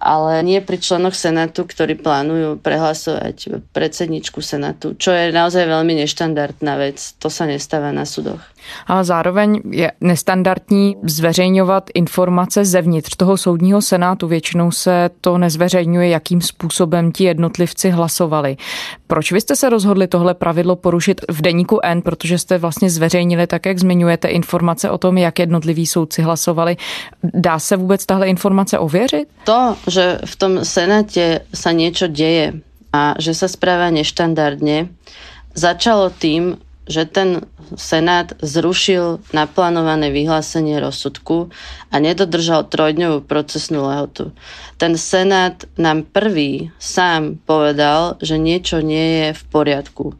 ale 0.00 0.42
nie 0.42 0.62
pri 0.62 0.78
členoch 0.78 1.14
Senátu, 1.14 1.66
ktorí 1.66 1.98
plánujú 1.98 2.62
prehlasovať 2.62 3.66
predsedničku 3.74 4.40
Senátu, 4.40 4.94
čo 4.94 5.10
je 5.10 5.34
naozaj 5.34 5.66
veľmi 5.66 5.98
neštandardná 6.06 6.78
vec. 6.78 7.14
To 7.18 7.26
sa 7.30 7.44
nestáva 7.44 7.90
na 7.92 8.06
súdoch. 8.06 8.40
Ale 8.86 9.04
zároveň 9.04 9.60
je 9.70 9.92
nestandardní 10.00 10.96
zveřejňovat 11.02 11.90
informace 11.94 12.64
zevnitř 12.64 13.16
toho 13.16 13.36
soudního 13.36 13.82
senátu. 13.82 14.28
Většinou 14.28 14.70
se 14.70 15.10
to 15.20 15.38
nezveřejňuje, 15.38 16.08
jakým 16.08 16.40
způsobem 16.40 17.12
ti 17.12 17.24
jednotlivci 17.24 17.90
hlasovali. 17.90 18.56
Proč 19.06 19.32
vy 19.32 19.40
jste 19.40 19.56
se 19.56 19.68
rozhodli 19.68 20.06
tohle 20.06 20.34
pravidlo 20.34 20.76
porušit 20.76 21.20
v 21.30 21.42
deníku 21.42 21.78
N, 21.82 22.02
protože 22.02 22.38
jste 22.38 22.58
vlastně 22.58 22.90
zveřejnili 22.90 23.46
tak, 23.46 23.66
jak 23.66 23.78
zmiňujete 23.78 24.28
informace 24.28 24.90
o 24.90 24.98
tom, 24.98 25.18
jak 25.18 25.38
jednotliví 25.38 25.86
soudci 25.86 26.22
hlasovali. 26.22 26.76
Dá 27.34 27.58
se 27.58 27.76
vůbec 27.76 28.06
tahle 28.06 28.28
informace 28.28 28.78
ověřit? 28.78 29.28
To, 29.44 29.76
že 29.88 30.22
v 30.24 30.34
tom 30.36 30.52
senáte 30.64 31.44
sa 31.52 31.72
niečo 31.72 32.08
deje 32.08 32.60
a 32.92 33.16
že 33.20 33.36
sa 33.36 33.48
správa 33.48 33.92
neštandardne, 33.92 34.88
začalo 35.52 36.08
tým, 36.08 36.56
že 36.88 37.04
ten 37.04 37.44
Senát 37.76 38.32
zrušil 38.40 39.20
naplánované 39.36 40.08
vyhlásenie 40.14 40.80
rozsudku 40.80 41.52
a 41.92 41.96
nedodržal 42.00 42.68
trojdňovú 42.70 43.26
procesnú 43.26 43.84
lehotu. 43.84 44.32
Ten 44.78 44.94
Senát 44.94 45.66
nám 45.74 46.06
prvý 46.06 46.70
sám 46.78 47.42
povedal, 47.42 48.14
že 48.22 48.38
niečo 48.38 48.78
nie 48.78 49.26
je 49.26 49.28
v 49.34 49.42
poriadku. 49.50 50.14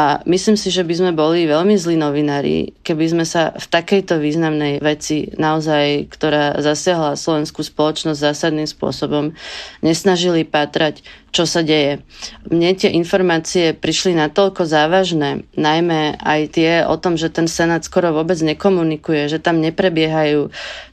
A 0.00 0.24
myslím 0.24 0.56
si, 0.56 0.72
že 0.72 0.80
by 0.80 0.94
sme 0.96 1.12
boli 1.12 1.44
veľmi 1.44 1.76
zlí 1.76 2.00
novinári, 2.00 2.72
keby 2.80 3.04
sme 3.04 3.24
sa 3.28 3.52
v 3.52 3.66
takejto 3.68 4.16
významnej 4.16 4.80
veci 4.80 5.28
naozaj, 5.36 6.08
ktorá 6.08 6.56
zasiahla 6.64 7.20
slovenskú 7.20 7.60
spoločnosť 7.60 8.16
zásadným 8.16 8.64
spôsobom, 8.64 9.36
nesnažili 9.84 10.48
pátrať, 10.48 11.04
čo 11.28 11.44
sa 11.44 11.60
deje. 11.60 12.00
Mne 12.48 12.72
tie 12.72 12.88
informácie 12.96 13.76
prišli 13.76 14.16
natoľko 14.16 14.64
závažné, 14.64 15.44
najmä 15.52 16.16
aj 16.16 16.40
tie 16.56 16.72
o 16.88 16.96
tom, 16.96 17.20
že 17.20 17.28
ten 17.28 17.44
Senát 17.44 17.84
skoro 17.84 18.16
vôbec 18.16 18.40
nekomunikuje, 18.40 19.28
že 19.28 19.38
tam 19.38 19.60
neprebiehajú 19.60 20.48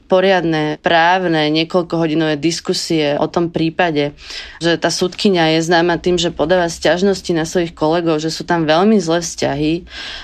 poriadne 0.06 0.78
právne 0.80 1.50
niekoľkohodinové 1.50 2.38
diskusie 2.38 3.18
o 3.18 3.26
tom 3.26 3.50
prípade, 3.50 4.14
že 4.62 4.78
tá 4.78 4.88
súdkynia 4.88 5.58
je 5.58 5.66
známa 5.66 5.98
tým, 5.98 6.14
že 6.14 6.30
podáva 6.30 6.70
sťažnosti 6.70 7.32
na 7.34 7.42
svojich 7.42 7.74
kolegov, 7.74 8.22
že 8.22 8.30
sú 8.30 8.46
tam 8.46 8.64
veľmi 8.64 9.02
zlé 9.02 9.18
vzťahy 9.20 9.72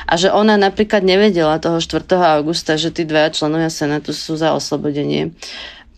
a 0.07 0.13
že 0.15 0.31
ona 0.31 0.55
napríklad 0.55 1.03
nevedela 1.03 1.59
toho 1.59 1.83
4. 1.83 2.07
augusta, 2.39 2.79
že 2.79 2.95
tí 2.95 3.03
dvaja 3.03 3.35
členovia 3.35 3.69
Senátu 3.69 4.15
sú 4.15 4.39
za 4.39 4.55
oslobodenie. 4.55 5.35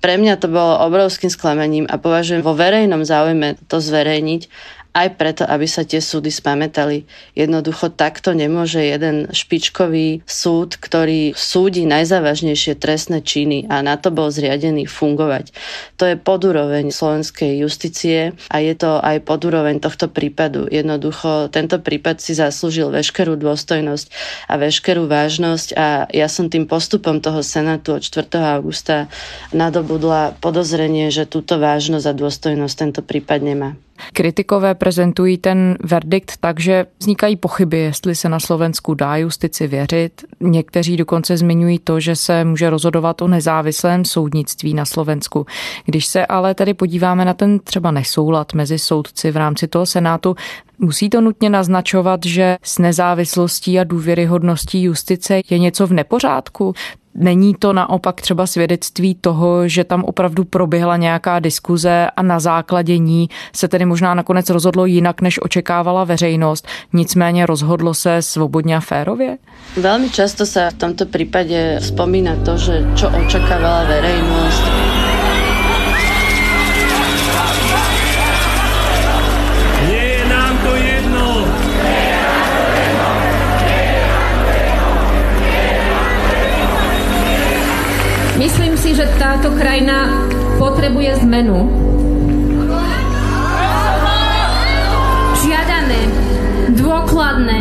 Pre 0.00 0.20
mňa 0.20 0.36
to 0.36 0.52
bolo 0.52 0.84
obrovským 0.84 1.32
sklamaním 1.32 1.88
a 1.88 1.96
považujem 1.96 2.44
vo 2.44 2.52
verejnom 2.52 3.08
záujme 3.08 3.56
to 3.68 3.80
zverejniť 3.80 4.48
aj 4.94 5.18
preto, 5.18 5.42
aby 5.42 5.66
sa 5.66 5.82
tie 5.82 5.98
súdy 5.98 6.30
spamätali. 6.30 7.02
Jednoducho 7.34 7.90
takto 7.90 8.30
nemôže 8.30 8.78
jeden 8.78 9.26
špičkový 9.34 10.22
súd, 10.22 10.78
ktorý 10.78 11.34
súdi 11.34 11.82
najzávažnejšie 11.84 12.78
trestné 12.78 13.20
činy 13.20 13.66
a 13.66 13.82
na 13.82 13.98
to 13.98 14.14
bol 14.14 14.30
zriadený 14.30 14.86
fungovať. 14.86 15.50
To 15.98 16.06
je 16.06 16.16
podúroveň 16.16 16.94
slovenskej 16.94 17.58
justície 17.58 18.38
a 18.48 18.56
je 18.62 18.74
to 18.78 19.02
aj 19.02 19.26
podúroveň 19.26 19.82
tohto 19.82 20.06
prípadu. 20.06 20.70
Jednoducho 20.70 21.50
tento 21.50 21.82
prípad 21.82 22.22
si 22.22 22.38
zaslúžil 22.38 22.94
veškerú 22.94 23.34
dôstojnosť 23.34 24.06
a 24.46 24.54
veškerú 24.62 25.10
vážnosť 25.10 25.68
a 25.74 26.06
ja 26.14 26.30
som 26.30 26.46
tým 26.46 26.70
postupom 26.70 27.18
toho 27.18 27.42
Senátu 27.42 27.98
od 27.98 28.02
4. 28.06 28.30
augusta 28.54 29.10
nadobudla 29.50 30.38
podozrenie, 30.38 31.10
že 31.10 31.26
túto 31.26 31.58
vážnosť 31.58 32.06
a 32.06 32.14
dôstojnosť 32.14 32.74
tento 32.78 33.00
prípad 33.02 33.42
nemá. 33.42 33.74
Kritikové 34.12 34.74
prezentují 34.74 35.38
ten 35.38 35.76
verdikt 35.84 36.32
tak, 36.40 36.60
že 36.60 36.86
vznikají 37.00 37.36
pochyby, 37.36 37.78
jestli 37.78 38.14
se 38.14 38.28
na 38.28 38.40
Slovensku 38.40 38.94
dá 38.94 39.16
justici 39.16 39.66
věřit. 39.66 40.24
Někteří 40.40 40.96
dokonce 40.96 41.36
zmiňují 41.36 41.78
to, 41.78 42.00
že 42.00 42.16
se 42.16 42.44
může 42.44 42.70
rozhodovat 42.70 43.22
o 43.22 43.28
nezávislém 43.28 44.04
soudnictví 44.04 44.74
na 44.74 44.84
Slovensku. 44.84 45.46
Když 45.84 46.06
se 46.06 46.26
ale 46.26 46.54
tedy 46.54 46.74
podíváme 46.74 47.24
na 47.24 47.34
ten 47.34 47.58
třeba 47.58 47.90
nesoulad 47.90 48.54
mezi 48.54 48.78
soudci 48.78 49.30
v 49.30 49.36
rámci 49.36 49.68
toho 49.68 49.86
Senátu, 49.86 50.36
Musí 50.78 51.10
to 51.10 51.20
nutně 51.20 51.50
naznačovat, 51.50 52.20
že 52.24 52.56
s 52.62 52.78
nezávislostí 52.78 53.78
a 53.78 53.84
důvěryhodností 53.84 54.82
justice 54.82 55.40
je 55.50 55.58
něco 55.58 55.86
v 55.86 55.92
nepořádku? 55.92 56.74
Není 57.14 57.54
to 57.54 57.72
naopak 57.72 58.20
třeba 58.20 58.46
svědectví 58.46 59.14
toho, 59.14 59.68
že 59.68 59.84
tam 59.84 60.04
opravdu 60.04 60.44
proběhla 60.44 60.96
nějaká 60.96 61.38
diskuze 61.38 62.06
a 62.16 62.22
na 62.22 62.40
základě 62.40 62.98
ní 62.98 63.28
se 63.52 63.68
tedy 63.68 63.84
možná 63.84 64.14
nakonec 64.14 64.50
rozhodlo 64.50 64.86
jinak, 64.86 65.20
než 65.20 65.42
očekávala 65.42 66.04
veřejnost, 66.04 66.68
nicméně 66.92 67.46
rozhodlo 67.46 67.94
se 67.94 68.22
svobodně 68.22 68.76
a 68.76 68.80
férově? 68.80 69.38
Velmi 69.76 70.10
často 70.10 70.46
se 70.46 70.70
v 70.70 70.78
tomto 70.78 71.06
případě 71.06 71.78
vzpomíná 71.80 72.36
to, 72.44 72.56
že 72.56 72.82
čo 72.96 73.10
očekávala 73.26 73.84
verejnosť. 73.84 74.73
Že 88.94 89.10
táto 89.18 89.50
krajina 89.58 90.06
potrebuje 90.54 91.26
zmenu. 91.26 91.66
Žiadame 95.42 96.00
dôkladné 96.78 97.60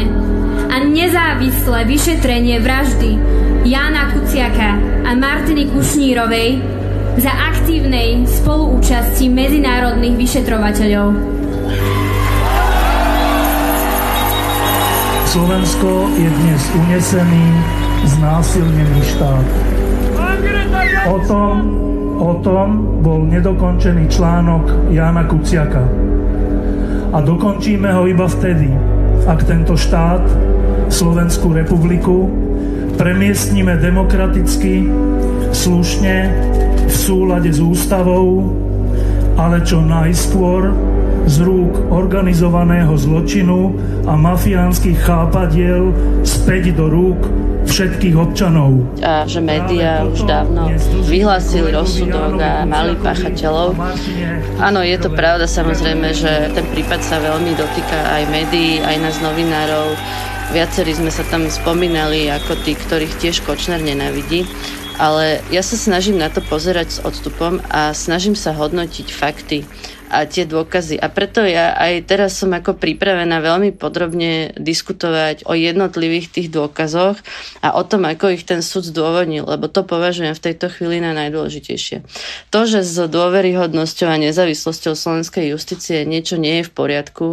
a 0.69 0.76
nezávislé 0.86 1.89
vyšetrenie 1.89 2.62
vraždy 2.62 3.17
Jána 3.65 4.13
Kuciaka 4.13 4.78
a 5.10 5.12
Martiny 5.17 5.74
Kušnírovej 5.74 6.62
za 7.17 7.34
aktívnej 7.34 8.30
spoluúčasti 8.30 9.26
medzinárodných 9.34 10.13
vyšetrovateľov. 10.13 11.17
Slovensko 15.34 16.13
je 16.13 16.30
dnes 16.30 16.62
unesený, 16.78 17.46
znásilnený 18.06 19.02
štát. 19.17 19.73
O 21.04 21.20
tom, 21.28 21.56
o 22.16 22.34
tom 22.39 23.00
bol 23.04 23.28
nedokončený 23.28 24.08
článok 24.08 24.88
Jana 24.88 25.28
Kuciaka. 25.28 25.84
A 27.12 27.20
dokončíme 27.20 27.92
ho 27.92 28.08
iba 28.08 28.24
vtedy, 28.24 28.72
ak 29.28 29.44
tento 29.44 29.76
štát, 29.76 30.24
Slovenskú 30.88 31.52
republiku, 31.52 32.32
premiestníme 32.96 33.76
demokraticky, 33.84 34.88
slušne, 35.52 36.16
v 36.88 36.96
súlade 36.96 37.52
s 37.52 37.60
ústavou, 37.60 38.56
ale 39.36 39.60
čo 39.66 39.84
najskôr 39.84 40.72
z 41.28 41.36
rúk 41.44 41.92
organizovaného 41.92 42.94
zločinu 43.00 43.76
a 44.04 44.14
mafiánskych 44.20 45.00
chápadiel 45.00 45.96
späť 46.28 46.76
do 46.76 46.92
rúk 46.92 47.20
všetkých 47.64 48.16
občanov. 48.20 48.84
A 49.02 49.24
že 49.24 49.40
médiá 49.40 50.04
už 50.04 50.28
dávno 50.28 50.68
vyhlásili 51.08 51.72
rozsudok 51.72 52.36
a 52.38 52.68
mali 52.68 52.94
páchateľov. 53.00 53.74
Áno, 54.60 54.84
je 54.84 54.98
to 55.00 55.10
pravda 55.10 55.48
samozrejme, 55.48 56.12
že 56.12 56.52
ten 56.52 56.66
prípad 56.76 57.00
sa 57.00 57.24
veľmi 57.24 57.56
dotýka 57.56 57.98
aj 58.20 58.24
médií, 58.30 58.84
aj 58.84 58.98
nás 59.00 59.18
novinárov. 59.24 59.96
Viacerí 60.52 60.94
sme 60.94 61.10
sa 61.10 61.24
tam 61.32 61.48
spomínali 61.50 62.30
ako 62.30 62.62
tí, 62.62 62.76
ktorých 62.78 63.18
tiež 63.18 63.42
Kočner 63.48 63.82
nenávidí. 63.82 64.46
Ale 65.02 65.42
ja 65.50 65.66
sa 65.66 65.74
snažím 65.74 66.22
na 66.22 66.30
to 66.30 66.46
pozerať 66.46 66.88
s 66.94 67.02
odstupom 67.02 67.58
a 67.74 67.98
snažím 67.98 68.38
sa 68.38 68.54
hodnotiť 68.54 69.08
fakty 69.10 69.66
a 70.13 70.30
tie 70.30 70.45
dôkazy. 70.45 71.02
A 71.02 71.10
preto 71.10 71.41
ja 71.41 71.73
aj 71.73 72.06
teraz 72.06 72.38
som 72.38 72.54
ako 72.54 72.78
pripravená 72.78 73.41
veľmi 73.41 73.73
podrobne 73.73 74.54
diskutovať 74.54 75.49
o 75.49 75.58
jednotlivých 75.58 76.30
tých 76.30 76.47
dôkazoch 76.54 77.17
a 77.65 77.73
o 77.73 77.82
tom, 77.82 78.06
ako 78.06 78.30
ich 78.38 78.45
ten 78.45 78.62
súd 78.62 78.86
zdôvodnil, 78.86 79.49
lebo 79.49 79.65
to 79.65 79.82
považujem 79.82 80.38
v 80.38 80.43
tejto 80.45 80.69
chvíli 80.69 81.02
na 81.02 81.17
najdôležitejšie. 81.17 82.06
To, 82.54 82.60
že 82.69 82.86
s 82.86 82.95
dôveryhodnosťou 83.10 84.08
a 84.13 84.21
nezávislosťou 84.21 84.93
slovenskej 84.93 85.49
justície 85.49 86.06
niečo 86.06 86.38
nie 86.38 86.62
je 86.62 86.69
v 86.69 86.71
poriadku, 86.71 87.28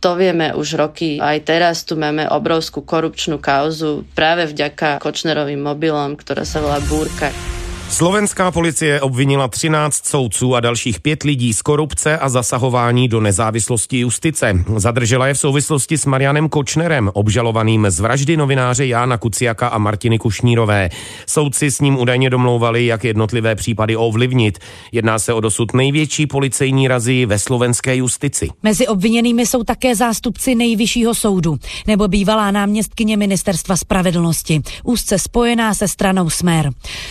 to 0.00 0.16
vieme 0.16 0.56
už 0.56 0.80
roky. 0.80 1.20
Aj 1.20 1.36
teraz 1.44 1.84
tu 1.84 1.92
máme 2.00 2.24
obrovskú 2.24 2.80
korupčnú 2.80 3.36
kauzu 3.36 4.08
práve 4.16 4.48
vďaka 4.48 4.96
Kočnerovým 4.96 5.60
mobilom, 5.60 6.16
ktorá 6.16 6.48
sa 6.48 6.64
volá 6.64 6.80
Búrka. 6.88 7.59
Slovenská 7.90 8.50
policie 8.50 9.00
obvinila 9.00 9.48
13 9.48 10.06
soudců 10.06 10.54
a 10.54 10.60
dalších 10.60 11.00
pět 11.00 11.22
lidí 11.22 11.54
z 11.54 11.62
korupce 11.62 12.18
a 12.18 12.28
zasahování 12.28 13.08
do 13.08 13.20
nezávislosti 13.20 13.98
justice. 13.98 14.64
Zadržela 14.76 15.26
je 15.26 15.34
v 15.34 15.38
souvislosti 15.38 15.98
s 15.98 16.06
Marianem 16.06 16.48
Kočnerem, 16.48 17.10
obžalovaným 17.14 17.86
z 17.88 18.00
vraždy 18.00 18.36
novináře 18.36 18.86
Jána 18.86 19.18
Kuciaka 19.18 19.68
a 19.68 19.78
Martiny 19.78 20.18
Kušnírové. 20.18 20.88
Soudci 21.26 21.70
s 21.70 21.80
ním 21.80 21.98
údajně 21.98 22.30
domlouvali, 22.30 22.86
jak 22.86 23.04
jednotlivé 23.04 23.54
případy 23.54 23.96
ovlivnit. 23.96 24.58
Jedná 24.92 25.18
se 25.18 25.32
o 25.32 25.40
dosud 25.40 25.74
největší 25.74 26.26
policejní 26.26 26.88
razy 26.88 27.26
ve 27.26 27.38
slovenské 27.38 27.96
justici. 27.96 28.48
Mezi 28.62 28.86
obviněnými 28.88 29.46
jsou 29.46 29.64
také 29.64 29.96
zástupci 29.96 30.54
nejvyššího 30.54 31.14
soudu 31.14 31.58
nebo 31.86 32.08
bývalá 32.08 32.50
náměstkyně 32.50 33.16
ministerstva 33.16 33.76
spravedlnosti, 33.76 34.60
úzce 34.84 35.18
spojená 35.18 35.74
se 35.74 35.88
stranou 35.88 36.30
Smer. 36.30 36.70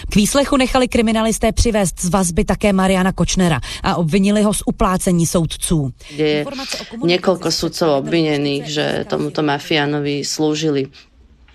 K 0.10 0.15
výslechu 0.15 0.58
nechali 0.69 0.88
kriminalisté 0.88 1.51
přivést 1.51 2.01
z 2.01 2.10
vazby 2.10 2.45
také 2.45 2.73
Mariana 2.73 3.12
Kočnera 3.12 3.60
a 3.84 3.95
obvinili 3.95 4.43
ho 4.43 4.53
z 4.53 4.62
uplácení 4.65 5.25
soudců. 5.25 5.93
Je 6.13 6.45
niekoľko 7.01 7.49
sudcov 7.49 8.05
obvinených, 8.05 8.65
že 8.69 8.86
tomuto 9.10 9.41
mafiánovi 9.41 10.21
slúžili. 10.21 10.93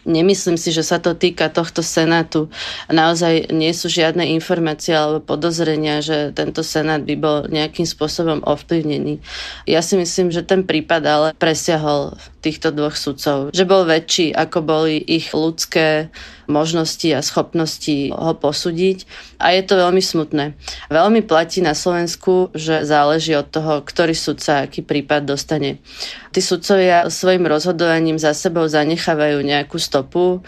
Nemyslím 0.02 0.58
si, 0.58 0.74
že 0.74 0.82
sa 0.82 0.98
to 0.98 1.14
týka 1.14 1.48
tohto 1.48 1.80
senátu. 1.80 2.50
Naozaj 2.90 3.54
nie 3.54 3.70
sú 3.70 3.86
žiadne 3.86 4.26
informácie 4.34 4.92
alebo 4.92 5.22
podozrenia, 5.22 6.02
že 6.02 6.34
tento 6.34 6.66
senát 6.66 7.00
by 7.06 7.14
bol 7.14 7.36
nejakým 7.48 7.86
spôsobom 7.86 8.42
ovplyvnený. 8.44 9.22
Ja 9.64 9.78
si 9.80 9.94
myslím, 9.94 10.34
že 10.34 10.42
ten 10.42 10.66
prípad 10.66 11.02
ale 11.06 11.28
presiahol 11.38 12.18
týchto 12.44 12.74
dvoch 12.74 12.98
sudcov. 12.98 13.54
Že 13.56 13.64
bol 13.64 13.88
väčší, 13.88 14.36
ako 14.36 14.58
boli 14.60 15.00
ich 15.00 15.32
ľudské 15.32 16.12
možnosti 16.46 17.08
a 17.14 17.24
schopnosti 17.24 18.12
ho 18.12 18.32
posúdiť. 18.36 19.08
A 19.40 19.52
je 19.56 19.62
to 19.64 19.80
veľmi 19.80 20.00
smutné. 20.00 20.56
Veľmi 20.88 21.24
platí 21.24 21.64
na 21.64 21.72
Slovensku, 21.72 22.52
že 22.52 22.86
záleží 22.86 23.34
od 23.36 23.48
toho, 23.48 23.80
ktorý 23.82 24.12
sudca 24.16 24.66
aký 24.66 24.84
prípad 24.84 25.28
dostane. 25.28 25.82
Tí 26.34 26.40
sudcovia 26.42 27.06
svojim 27.08 27.46
rozhodovaním 27.46 28.18
za 28.18 28.34
sebou 28.34 28.66
zanechávajú 28.66 29.38
nejakú 29.42 29.78
stopu 29.78 30.42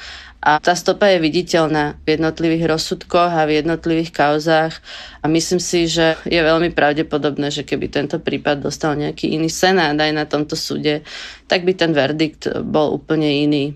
a 0.47 0.63
tá 0.63 0.79
stopa 0.79 1.11
je 1.11 1.19
viditeľná 1.19 1.99
v 2.07 2.15
jednotlivých 2.15 2.71
rozsudkoch 2.71 3.35
a 3.35 3.51
v 3.51 3.59
jednotlivých 3.59 4.15
kauzách 4.15 4.79
a 5.19 5.27
myslím 5.27 5.59
si, 5.59 5.91
že 5.91 6.15
je 6.23 6.39
veľmi 6.39 6.71
pravdepodobné, 6.71 7.51
že 7.51 7.67
keby 7.67 7.91
tento 7.91 8.23
prípad 8.23 8.63
dostal 8.63 8.95
nejaký 8.95 9.35
iný 9.35 9.51
senát 9.51 9.99
aj 9.99 10.13
na 10.15 10.23
tomto 10.23 10.55
súde, 10.55 11.03
tak 11.51 11.67
by 11.67 11.75
ten 11.75 11.91
verdikt 11.91 12.47
bol 12.63 12.95
úplne 12.95 13.27
iný. 13.27 13.75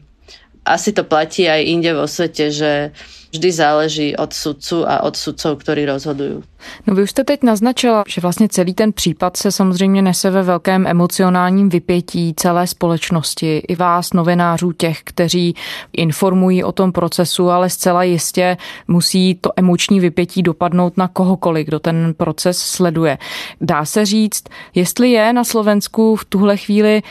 Asi 0.70 0.94
to 0.94 1.02
platí 1.02 1.50
aj 1.50 1.66
inde 1.66 1.90
vo 1.90 2.06
svete, 2.06 2.54
že 2.54 2.94
vždy 3.32 3.52
záleží 3.52 4.08
od 4.16 4.32
sudcu 4.32 4.86
a 4.86 5.02
od 5.02 5.16
sudcov, 5.16 5.58
ktorí 5.58 5.86
rozhodujú. 5.86 6.42
No 6.86 6.94
vy 6.94 7.02
už 7.02 7.10
jste 7.10 7.24
teď 7.24 7.42
naznačila, 7.42 8.04
že 8.08 8.20
vlastně 8.20 8.48
celý 8.48 8.74
ten 8.74 8.92
případ 8.92 9.36
se 9.36 9.52
samozřejmě 9.52 10.02
nese 10.02 10.30
ve 10.30 10.42
velkém 10.42 10.86
emocionálním 10.86 11.68
vypětí 11.68 12.34
celé 12.36 12.66
společnosti, 12.66 13.62
i 13.68 13.74
vás, 13.76 14.12
novinářů, 14.12 14.72
těch, 14.72 15.00
kteří 15.04 15.54
informují 15.92 16.64
o 16.64 16.72
tom 16.72 16.92
procesu, 16.92 17.50
ale 17.50 17.70
zcela 17.70 18.02
jistě 18.02 18.56
musí 18.88 19.34
to 19.40 19.50
emoční 19.56 20.00
vypětí 20.00 20.42
dopadnout 20.42 20.96
na 20.96 21.08
kohokoliv, 21.08 21.66
kdo 21.66 21.78
ten 21.78 22.14
proces 22.16 22.58
sleduje. 22.58 23.18
Dá 23.60 23.84
se 23.84 24.06
říct, 24.06 24.44
jestli 24.74 25.10
je 25.10 25.32
na 25.32 25.44
Slovensku 25.44 26.16
v 26.16 26.24
tuhle 26.24 26.56
chvíli 26.56 27.02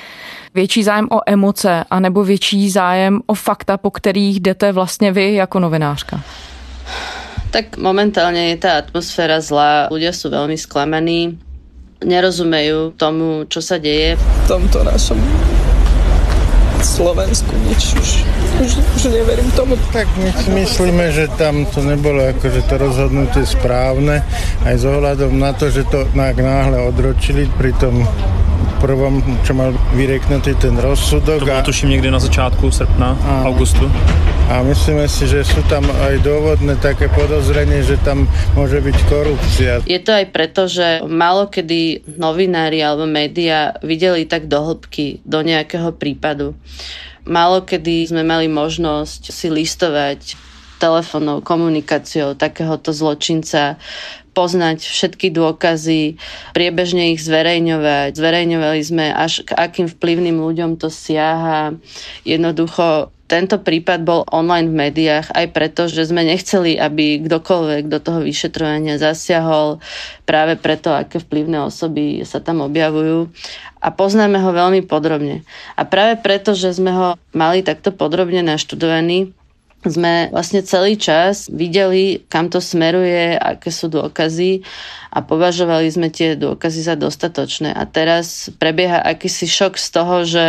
větší 0.56 0.84
zájem 0.84 1.08
o 1.12 1.20
emoce, 1.26 1.84
anebo 1.90 2.24
větší 2.24 2.70
zájem 2.70 3.22
o 3.26 3.34
fakta, 3.34 3.78
po 3.78 3.92
kterých 3.92 4.40
jdete 4.40 4.72
vlastně 4.72 5.12
vy 5.12 5.34
jako 5.34 5.60
novinářka? 5.60 6.22
Tak 7.50 7.82
momentálne 7.82 8.54
je 8.54 8.62
tá 8.62 8.78
atmosféra 8.78 9.42
zlá, 9.42 9.90
ľudia 9.90 10.14
sú 10.14 10.30
veľmi 10.30 10.54
sklamaní, 10.54 11.42
nerozumejú 12.06 12.94
tomu, 12.94 13.50
čo 13.50 13.58
sa 13.58 13.82
deje. 13.82 14.22
V 14.22 14.46
tomto 14.46 14.86
našom 14.86 15.18
Slovensku 16.86 17.50
nič 17.66 17.98
už, 17.98 18.10
už, 18.62 18.72
už 18.96 19.04
neverím 19.10 19.50
tomu. 19.58 19.74
Tak 19.90 20.06
my 20.22 20.30
si 20.30 20.50
myslíme, 20.54 21.06
že 21.12 21.26
tam 21.42 21.66
to 21.74 21.82
nebolo 21.82 22.22
akože 22.30 22.70
to 22.70 22.78
rozhodnutie 22.78 23.44
správne, 23.50 24.22
aj 24.70 24.76
s 24.78 24.84
ohľadom 24.86 25.34
na 25.34 25.50
to, 25.58 25.74
že 25.74 25.90
to 25.90 26.06
náhle 26.14 26.78
odročili 26.86 27.50
pri 27.58 27.74
tom 27.82 28.06
prvom, 28.80 29.24
čo 29.44 29.54
mal 29.54 29.76
vyreknutý 29.94 30.56
ten 30.56 30.78
rozsudok. 30.78 31.40
To 31.40 31.46
bylo 31.46 31.58
a... 31.58 31.62
tuším 31.62 31.90
někdy 31.90 32.12
na 32.12 32.20
začátku 32.20 32.72
srpna, 32.72 33.18
a, 33.26 33.44
augustu. 33.44 33.92
A 34.50 34.66
myslíme 34.66 35.06
si, 35.06 35.30
že 35.30 35.46
sú 35.46 35.62
tam 35.70 35.86
aj 35.86 36.26
dôvodné 36.26 36.74
také 36.82 37.06
podozrenie, 37.06 37.86
že 37.86 38.02
tam 38.02 38.26
môže 38.58 38.82
byť 38.82 38.98
korupcia. 39.06 39.86
Je 39.86 40.02
to 40.02 40.10
aj 40.10 40.26
preto, 40.34 40.66
že 40.66 41.06
málo 41.06 41.46
kedy 41.54 42.10
novinári 42.18 42.82
alebo 42.82 43.06
média 43.06 43.78
videli 43.86 44.26
tak 44.26 44.50
do 44.50 44.58
hĺbky 44.58 45.22
do 45.22 45.46
nejakého 45.46 45.94
prípadu. 45.94 46.58
Málo 47.30 47.62
kedy 47.62 48.10
sme 48.10 48.26
mali 48.26 48.50
možnosť 48.50 49.30
si 49.30 49.54
listovať 49.54 50.49
telefónnou 50.80 51.44
komunikáciou 51.44 52.34
takéhoto 52.40 52.96
zločinca, 52.96 53.76
poznať 54.32 54.88
všetky 54.88 55.36
dôkazy, 55.36 56.16
priebežne 56.56 57.12
ich 57.12 57.22
zverejňovať. 57.22 58.16
Zverejňovali 58.16 58.82
sme 58.82 59.12
až 59.12 59.44
k 59.44 59.52
akým 59.52 59.92
vplyvným 59.92 60.40
ľuďom 60.40 60.80
to 60.80 60.88
siaha. 60.88 61.76
Jednoducho 62.24 63.12
tento 63.30 63.62
prípad 63.62 64.02
bol 64.02 64.26
online 64.34 64.74
v 64.74 64.80
médiách 64.90 65.30
aj 65.38 65.54
preto, 65.54 65.86
že 65.86 66.10
sme 66.10 66.26
nechceli, 66.26 66.82
aby 66.82 67.22
kdokoľvek 67.22 67.86
do 67.86 68.02
toho 68.02 68.26
vyšetrovania 68.26 68.98
zasiahol 68.98 69.78
práve 70.26 70.58
preto, 70.58 70.90
aké 70.90 71.22
vplyvné 71.22 71.62
osoby 71.62 72.26
sa 72.26 72.42
tam 72.42 72.66
objavujú. 72.66 73.30
A 73.80 73.94
poznáme 73.94 74.42
ho 74.42 74.50
veľmi 74.50 74.82
podrobne. 74.82 75.46
A 75.78 75.86
práve 75.86 76.18
preto, 76.20 76.58
že 76.58 76.74
sme 76.74 76.90
ho 76.90 77.08
mali 77.32 77.62
takto 77.62 77.94
podrobne 77.94 78.42
naštudovaný, 78.42 79.32
sme 79.88 80.28
vlastne 80.36 80.60
celý 80.60 81.00
čas 81.00 81.48
videli, 81.48 82.28
kam 82.28 82.52
to 82.52 82.60
smeruje, 82.60 83.40
aké 83.40 83.72
sú 83.72 83.88
dôkazy 83.88 84.68
a 85.16 85.24
považovali 85.24 85.88
sme 85.88 86.12
tie 86.12 86.36
dôkazy 86.36 86.84
za 86.84 87.00
dostatočné. 87.00 87.72
A 87.72 87.88
teraz 87.88 88.52
prebieha 88.60 89.00
akýsi 89.00 89.48
šok 89.48 89.80
z 89.80 89.88
toho, 89.96 90.16
že 90.28 90.46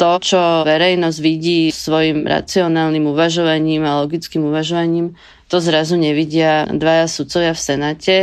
to, 0.00 0.16
čo 0.24 0.64
verejnosť 0.64 1.18
vidí 1.20 1.68
svojim 1.68 2.24
racionálnym 2.24 3.04
uvažovaním 3.12 3.84
a 3.84 4.00
logickým 4.00 4.48
uvažovaním, 4.48 5.12
to 5.52 5.60
zrazu 5.60 6.00
nevidia 6.00 6.64
dvaja 6.64 7.04
sudcovia 7.04 7.52
v 7.52 7.60
Senáte 7.60 8.16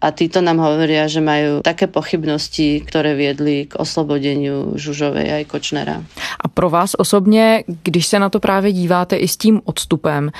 a 0.00 0.10
títo 0.10 0.40
nám 0.40 0.58
hovoria, 0.58 1.04
že 1.08 1.20
majú 1.20 1.60
také 1.60 1.84
pochybnosti, 1.84 2.80
ktoré 2.88 3.12
viedli 3.12 3.68
k 3.68 3.76
oslobodeniu 3.76 4.72
Žužovej 4.80 5.28
aj 5.28 5.44
Kočnera. 5.44 6.00
A 6.40 6.48
pro 6.48 6.70
vás 6.70 6.96
osobně, 6.98 7.64
když 7.82 8.06
se 8.06 8.18
na 8.18 8.28
to 8.28 8.40
právě 8.40 8.72
díváte 8.72 9.16
i 9.16 9.28
s 9.28 9.36
tím 9.36 9.60
odstupem, 9.64 10.30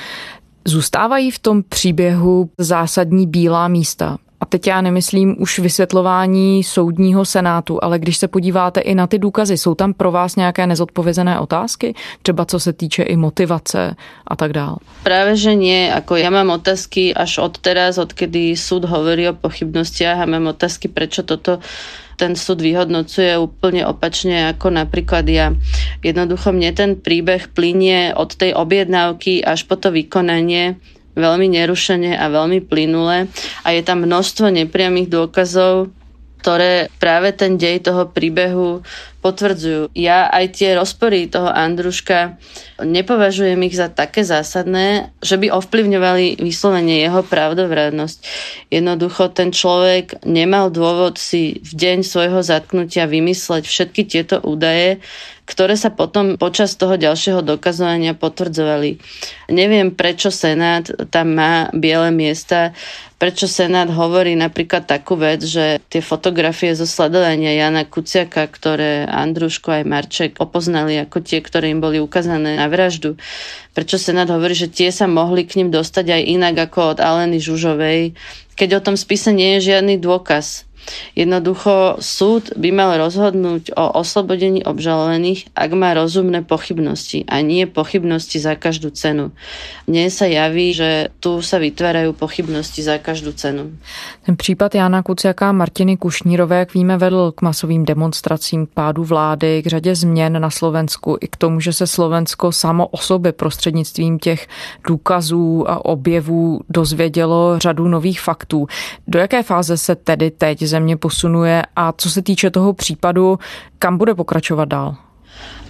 Zůstávají 0.64 1.30
v 1.30 1.38
tom 1.38 1.62
příběhu 1.62 2.50
zásadní 2.58 3.26
bílá 3.26 3.68
místa? 3.68 4.18
A 4.40 4.46
teď 4.46 4.66
já 4.66 4.80
nemyslím 4.80 5.36
už 5.38 5.58
vysvětlování 5.58 6.64
soudního 6.64 7.24
senátu, 7.24 7.84
ale 7.84 7.98
když 7.98 8.16
se 8.16 8.28
podíváte 8.28 8.80
i 8.80 8.94
na 8.94 9.06
ty 9.06 9.18
důkazy, 9.18 9.56
jsou 9.58 9.74
tam 9.74 9.92
pro 9.94 10.12
vás 10.12 10.36
nějaké 10.36 10.66
nezodpovězené 10.66 11.40
otázky? 11.40 11.94
Třeba 12.22 12.44
co 12.44 12.60
se 12.60 12.72
týče 12.72 13.02
i 13.02 13.16
motivace 13.16 13.96
a 14.26 14.36
tak 14.36 14.52
dále? 14.52 14.76
Právě, 15.02 15.36
že 15.36 15.54
nie. 15.54 15.92
Ako 15.92 16.16
ja 16.16 16.30
mám 16.30 16.50
otázky 16.50 17.14
až 17.14 17.38
od 17.38 17.58
teraz, 17.58 17.98
odkedy 17.98 18.56
súd 18.56 18.84
hovorí 18.84 19.28
o 19.28 19.34
pochybnostiach 19.34 20.20
a 20.20 20.26
mám 20.26 20.46
otázky, 20.46 20.88
prečo 20.88 21.22
toto 21.22 21.58
ten 22.20 22.36
súd 22.36 22.60
vyhodnocuje 22.60 23.40
úplne 23.40 23.88
opačne 23.88 24.52
ako 24.52 24.68
napríklad 24.76 25.24
ja. 25.24 25.56
Jednoducho 26.04 26.52
mne 26.52 26.76
ten 26.76 26.90
príbeh 27.00 27.48
plinie 27.48 28.12
od 28.12 28.36
tej 28.36 28.52
objednávky 28.52 29.40
až 29.40 29.64
po 29.64 29.80
to 29.80 29.88
vykonanie 29.88 30.76
veľmi 31.14 31.46
nerušene 31.50 32.14
a 32.14 32.26
veľmi 32.30 32.62
plynule 32.66 33.26
a 33.64 33.68
je 33.70 33.82
tam 33.82 34.06
množstvo 34.06 34.50
nepriamých 34.50 35.10
dôkazov, 35.10 35.90
ktoré 36.40 36.88
práve 36.96 37.36
ten 37.36 37.60
dej 37.60 37.84
toho 37.84 38.08
príbehu 38.08 38.80
potvrdzujú. 39.20 39.92
Ja 39.92 40.26
aj 40.32 40.60
tie 40.60 40.74
rozpory 40.74 41.28
toho 41.28 41.52
Andruška 41.52 42.40
nepovažujem 42.80 43.60
ich 43.68 43.76
za 43.76 43.92
také 43.92 44.24
zásadné, 44.24 45.12
že 45.20 45.36
by 45.36 45.52
ovplyvňovali 45.52 46.40
vyslovene 46.40 47.04
jeho 47.04 47.20
pravdovradnosť. 47.20 48.18
Jednoducho 48.72 49.28
ten 49.30 49.52
človek 49.52 50.24
nemal 50.24 50.72
dôvod 50.72 51.20
si 51.20 51.60
v 51.60 51.72
deň 51.76 51.98
svojho 52.00 52.40
zatknutia 52.40 53.04
vymysleť 53.04 53.68
všetky 53.68 54.02
tieto 54.08 54.40
údaje, 54.40 55.04
ktoré 55.50 55.74
sa 55.74 55.90
potom 55.90 56.38
počas 56.38 56.78
toho 56.78 56.94
ďalšieho 56.94 57.42
dokazovania 57.42 58.14
potvrdzovali. 58.14 59.02
Neviem, 59.50 59.90
prečo 59.90 60.30
Senát 60.30 60.86
tam 61.10 61.34
má 61.34 61.66
biele 61.74 62.14
miesta, 62.14 62.70
prečo 63.18 63.50
Senát 63.50 63.90
hovorí 63.90 64.38
napríklad 64.38 64.86
takú 64.86 65.18
vec, 65.18 65.42
že 65.42 65.82
tie 65.90 65.98
fotografie 65.98 66.78
zo 66.78 66.86
sledovania 66.86 67.52
Jana 67.52 67.82
Kuciaka, 67.82 68.46
ktoré 68.46 69.09
Andruško 69.10 69.82
aj 69.82 69.84
Marček 69.84 70.30
opoznali 70.38 70.94
ako 71.02 71.20
tie, 71.20 71.42
ktoré 71.42 71.74
im 71.74 71.82
boli 71.82 71.98
ukázané 71.98 72.54
na 72.54 72.70
vraždu, 72.70 73.18
prečo 73.74 73.98
Senát 73.98 74.30
hovorí, 74.30 74.54
že 74.54 74.70
tie 74.70 74.94
sa 74.94 75.10
mohli 75.10 75.42
k 75.42 75.58
ním 75.58 75.74
dostať 75.74 76.06
aj 76.14 76.22
inak 76.30 76.54
ako 76.70 76.94
od 76.94 76.98
Aleny 77.02 77.42
Žužovej, 77.42 78.14
keď 78.54 78.78
o 78.78 78.84
tom 78.86 78.94
spise 78.94 79.34
nie 79.34 79.58
je 79.58 79.74
žiadny 79.74 79.98
dôkaz. 79.98 80.69
Jednoducho 81.14 81.98
súd 82.00 82.54
by 82.56 82.70
mal 82.72 82.98
rozhodnúť 82.98 83.74
o 83.76 83.84
oslobodení 83.98 84.64
obžalovaných, 84.64 85.52
ak 85.54 85.70
má 85.74 85.94
rozumné 85.94 86.42
pochybnosti 86.42 87.24
a 87.28 87.42
nie 87.42 87.66
pochybnosti 87.66 88.38
za 88.38 88.54
každú 88.54 88.90
cenu. 88.90 89.30
Mne 89.86 90.10
sa 90.10 90.26
javí, 90.26 90.74
že 90.74 91.10
tu 91.20 91.42
sa 91.42 91.58
vytvárajú 91.58 92.14
pochybnosti 92.14 92.82
za 92.82 92.98
každú 92.98 93.32
cenu. 93.32 93.74
Ten 94.26 94.36
případ 94.36 94.74
Jana 94.74 95.02
Kuciaka 95.02 95.48
a 95.48 95.52
Martiny 95.52 95.96
Kušnírové, 95.96 96.58
jak 96.58 96.74
víme, 96.74 96.98
vedl 96.98 97.32
k 97.32 97.42
masovým 97.42 97.84
demonstracím, 97.84 98.66
pádu 98.74 99.04
vlády, 99.04 99.62
k 99.62 99.66
řadě 99.66 99.94
změn 99.94 100.40
na 100.40 100.50
Slovensku 100.50 101.16
i 101.20 101.28
k 101.28 101.36
tomu, 101.36 101.60
že 101.60 101.72
se 101.72 101.86
Slovensko 101.86 102.52
samo 102.52 102.86
o 102.86 102.96
sobě 102.96 103.32
prostřednictvím 103.32 104.18
těch 104.18 104.48
důkazů 104.88 105.70
a 105.70 105.84
objevů 105.84 106.60
dozvědělo 106.68 107.58
řadu 107.58 107.88
nových 107.88 108.20
faktů. 108.20 108.66
Do 109.08 109.18
jaké 109.18 109.42
fáze 109.42 109.76
se 109.76 109.94
tedy 109.94 110.30
teď 110.30 110.62
země 110.70 110.96
posunuje 110.96 111.62
a 111.76 111.92
co 111.92 112.10
se 112.10 112.22
týče 112.22 112.50
toho 112.50 112.72
případu, 112.72 113.38
kam 113.78 113.98
bude 113.98 114.14
pokračovat 114.14 114.68
dál? 114.68 114.96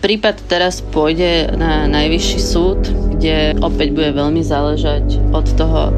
Prípad 0.01 0.49
teraz 0.49 0.81
pôjde 0.81 1.53
na 1.61 1.85
najvyšší 1.85 2.41
súd, 2.41 2.81
kde 3.13 3.53
opäť 3.61 3.93
bude 3.93 4.17
veľmi 4.17 4.41
záležať 4.41 5.21
od 5.37 5.45
toho, 5.61 5.93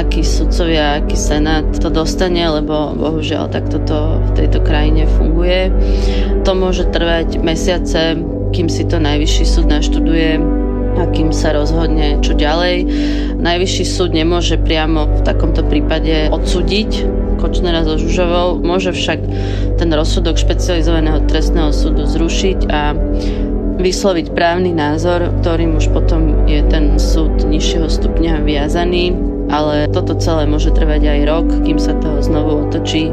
aký 0.00 0.24
sudcovia, 0.24 1.04
aký 1.04 1.12
senát 1.12 1.68
to 1.76 1.92
dostane, 1.92 2.40
lebo 2.40 2.96
bohužiaľ 2.96 3.52
takto 3.52 3.84
to 3.84 4.16
v 4.16 4.30
tejto 4.32 4.64
krajine 4.64 5.04
funguje. 5.20 5.68
To 6.48 6.56
môže 6.56 6.88
trvať 6.88 7.36
mesiace, 7.44 8.16
kým 8.56 8.72
si 8.72 8.88
to 8.88 8.96
najvyšší 8.96 9.44
súd 9.44 9.68
naštuduje 9.68 10.40
a 10.96 11.04
kým 11.12 11.28
sa 11.28 11.52
rozhodne, 11.52 12.24
čo 12.24 12.32
ďalej. 12.32 12.88
Najvyšší 13.44 13.84
súd 13.84 14.16
nemôže 14.16 14.56
priamo 14.56 15.04
v 15.04 15.20
takomto 15.20 15.60
prípade 15.68 16.32
odsúdiť 16.32 17.23
Kočnera 17.38 17.82
so 17.84 18.00
Žužovou, 18.00 18.62
môže 18.62 18.94
však 18.94 19.20
ten 19.76 19.90
rozsudok 19.90 20.38
špecializovaného 20.40 21.26
trestného 21.26 21.70
súdu 21.74 22.06
zrušiť 22.06 22.58
a 22.70 22.94
vysloviť 23.74 24.32
právny 24.32 24.70
názor, 24.70 25.34
ktorým 25.42 25.76
už 25.76 25.90
potom 25.90 26.46
je 26.46 26.62
ten 26.70 26.96
súd 26.96 27.42
nižšieho 27.42 27.90
stupňa 27.90 28.46
viazaný, 28.46 29.12
ale 29.50 29.90
toto 29.90 30.16
celé 30.16 30.46
môže 30.46 30.72
trvať 30.72 31.02
aj 31.04 31.20
rok, 31.26 31.46
kým 31.66 31.76
sa 31.76 31.92
toho 31.98 32.22
znovu 32.22 32.70
otočí. 32.70 33.10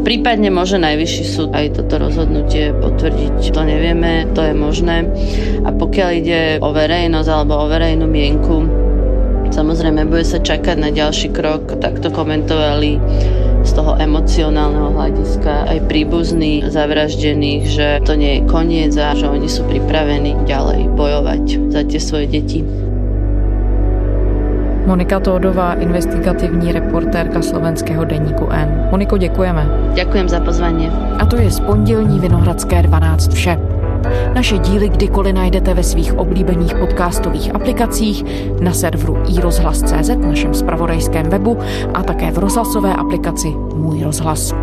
Prípadne 0.00 0.48
môže 0.48 0.80
najvyšší 0.80 1.24
súd 1.28 1.50
aj 1.52 1.76
toto 1.76 2.00
rozhodnutie 2.00 2.72
potvrdiť. 2.72 3.52
To 3.52 3.60
nevieme, 3.68 4.24
to 4.32 4.40
je 4.40 4.54
možné. 4.56 5.04
A 5.60 5.70
pokiaľ 5.76 6.08
ide 6.16 6.40
o 6.64 6.72
verejnosť 6.72 7.28
alebo 7.28 7.60
o 7.60 7.68
verejnú 7.68 8.08
mienku, 8.08 8.64
Samozrejme, 9.50 10.06
bude 10.06 10.22
sa 10.22 10.38
čakať 10.38 10.78
na 10.78 10.90
ďalší 10.94 11.34
krok, 11.34 11.82
tak 11.82 11.98
to 11.98 12.08
komentovali 12.14 13.02
z 13.60 13.70
toho 13.76 13.98
emocionálneho 13.98 14.94
hľadiska 14.96 15.68
aj 15.68 15.78
príbuzní 15.90 16.64
zavraždených, 16.64 17.62
že 17.68 17.88
to 18.06 18.16
nie 18.16 18.40
je 18.40 18.46
koniec 18.48 18.94
a 18.96 19.12
že 19.12 19.28
oni 19.28 19.48
sú 19.50 19.66
pripravení 19.68 20.38
ďalej 20.48 20.88
bojovať 20.96 21.44
za 21.68 21.82
tie 21.84 22.00
svoje 22.00 22.26
deti. 22.30 22.64
Monika 24.86 25.20
Tódová, 25.20 25.76
investigativní 25.76 26.72
reportérka 26.72 27.42
slovenského 27.42 28.04
deníku 28.04 28.48
N. 28.50 28.88
Moniko, 28.90 29.18
děkujeme. 29.18 29.92
Děkujem 29.94 30.28
za 30.28 30.40
pozvání. 30.40 30.88
A 31.18 31.26
to 31.26 31.36
je 31.36 31.50
z 31.50 31.60
pondělní 31.60 32.20
Vinohradské 32.20 32.82
12 32.82 33.32
vše. 33.32 33.69
Naše 34.34 34.58
díly 34.58 34.88
kdykoliv 34.88 35.34
najdete 35.34 35.74
ve 35.74 35.82
svých 35.82 36.18
oblíbených 36.18 36.74
podcastových 36.74 37.54
aplikacích, 37.54 38.24
na 38.60 38.72
serveru 38.72 39.18
iRozhlas.cz, 39.28 40.10
našem 40.16 40.54
spravodajském 40.54 41.28
webu 41.28 41.58
a 41.94 42.02
také 42.02 42.30
v 42.30 42.38
rozhlasové 42.38 42.94
aplikaci 42.94 43.48
Můj 43.74 44.02
rozhlas. 44.02 44.54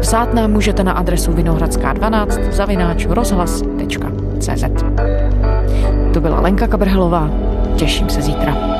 Psát 0.00 0.34
nám 0.34 0.52
můžete 0.52 0.84
na 0.84 0.92
adresu 0.92 1.32
vinohradská12 1.32 2.50
zavináč 2.50 3.06
rozhlas.cz. 3.06 4.64
To 6.14 6.20
byla 6.20 6.40
Lenka 6.40 6.66
Kabrhelová. 6.66 7.30
Těším 7.76 8.08
se 8.08 8.22
zítra. 8.22 8.73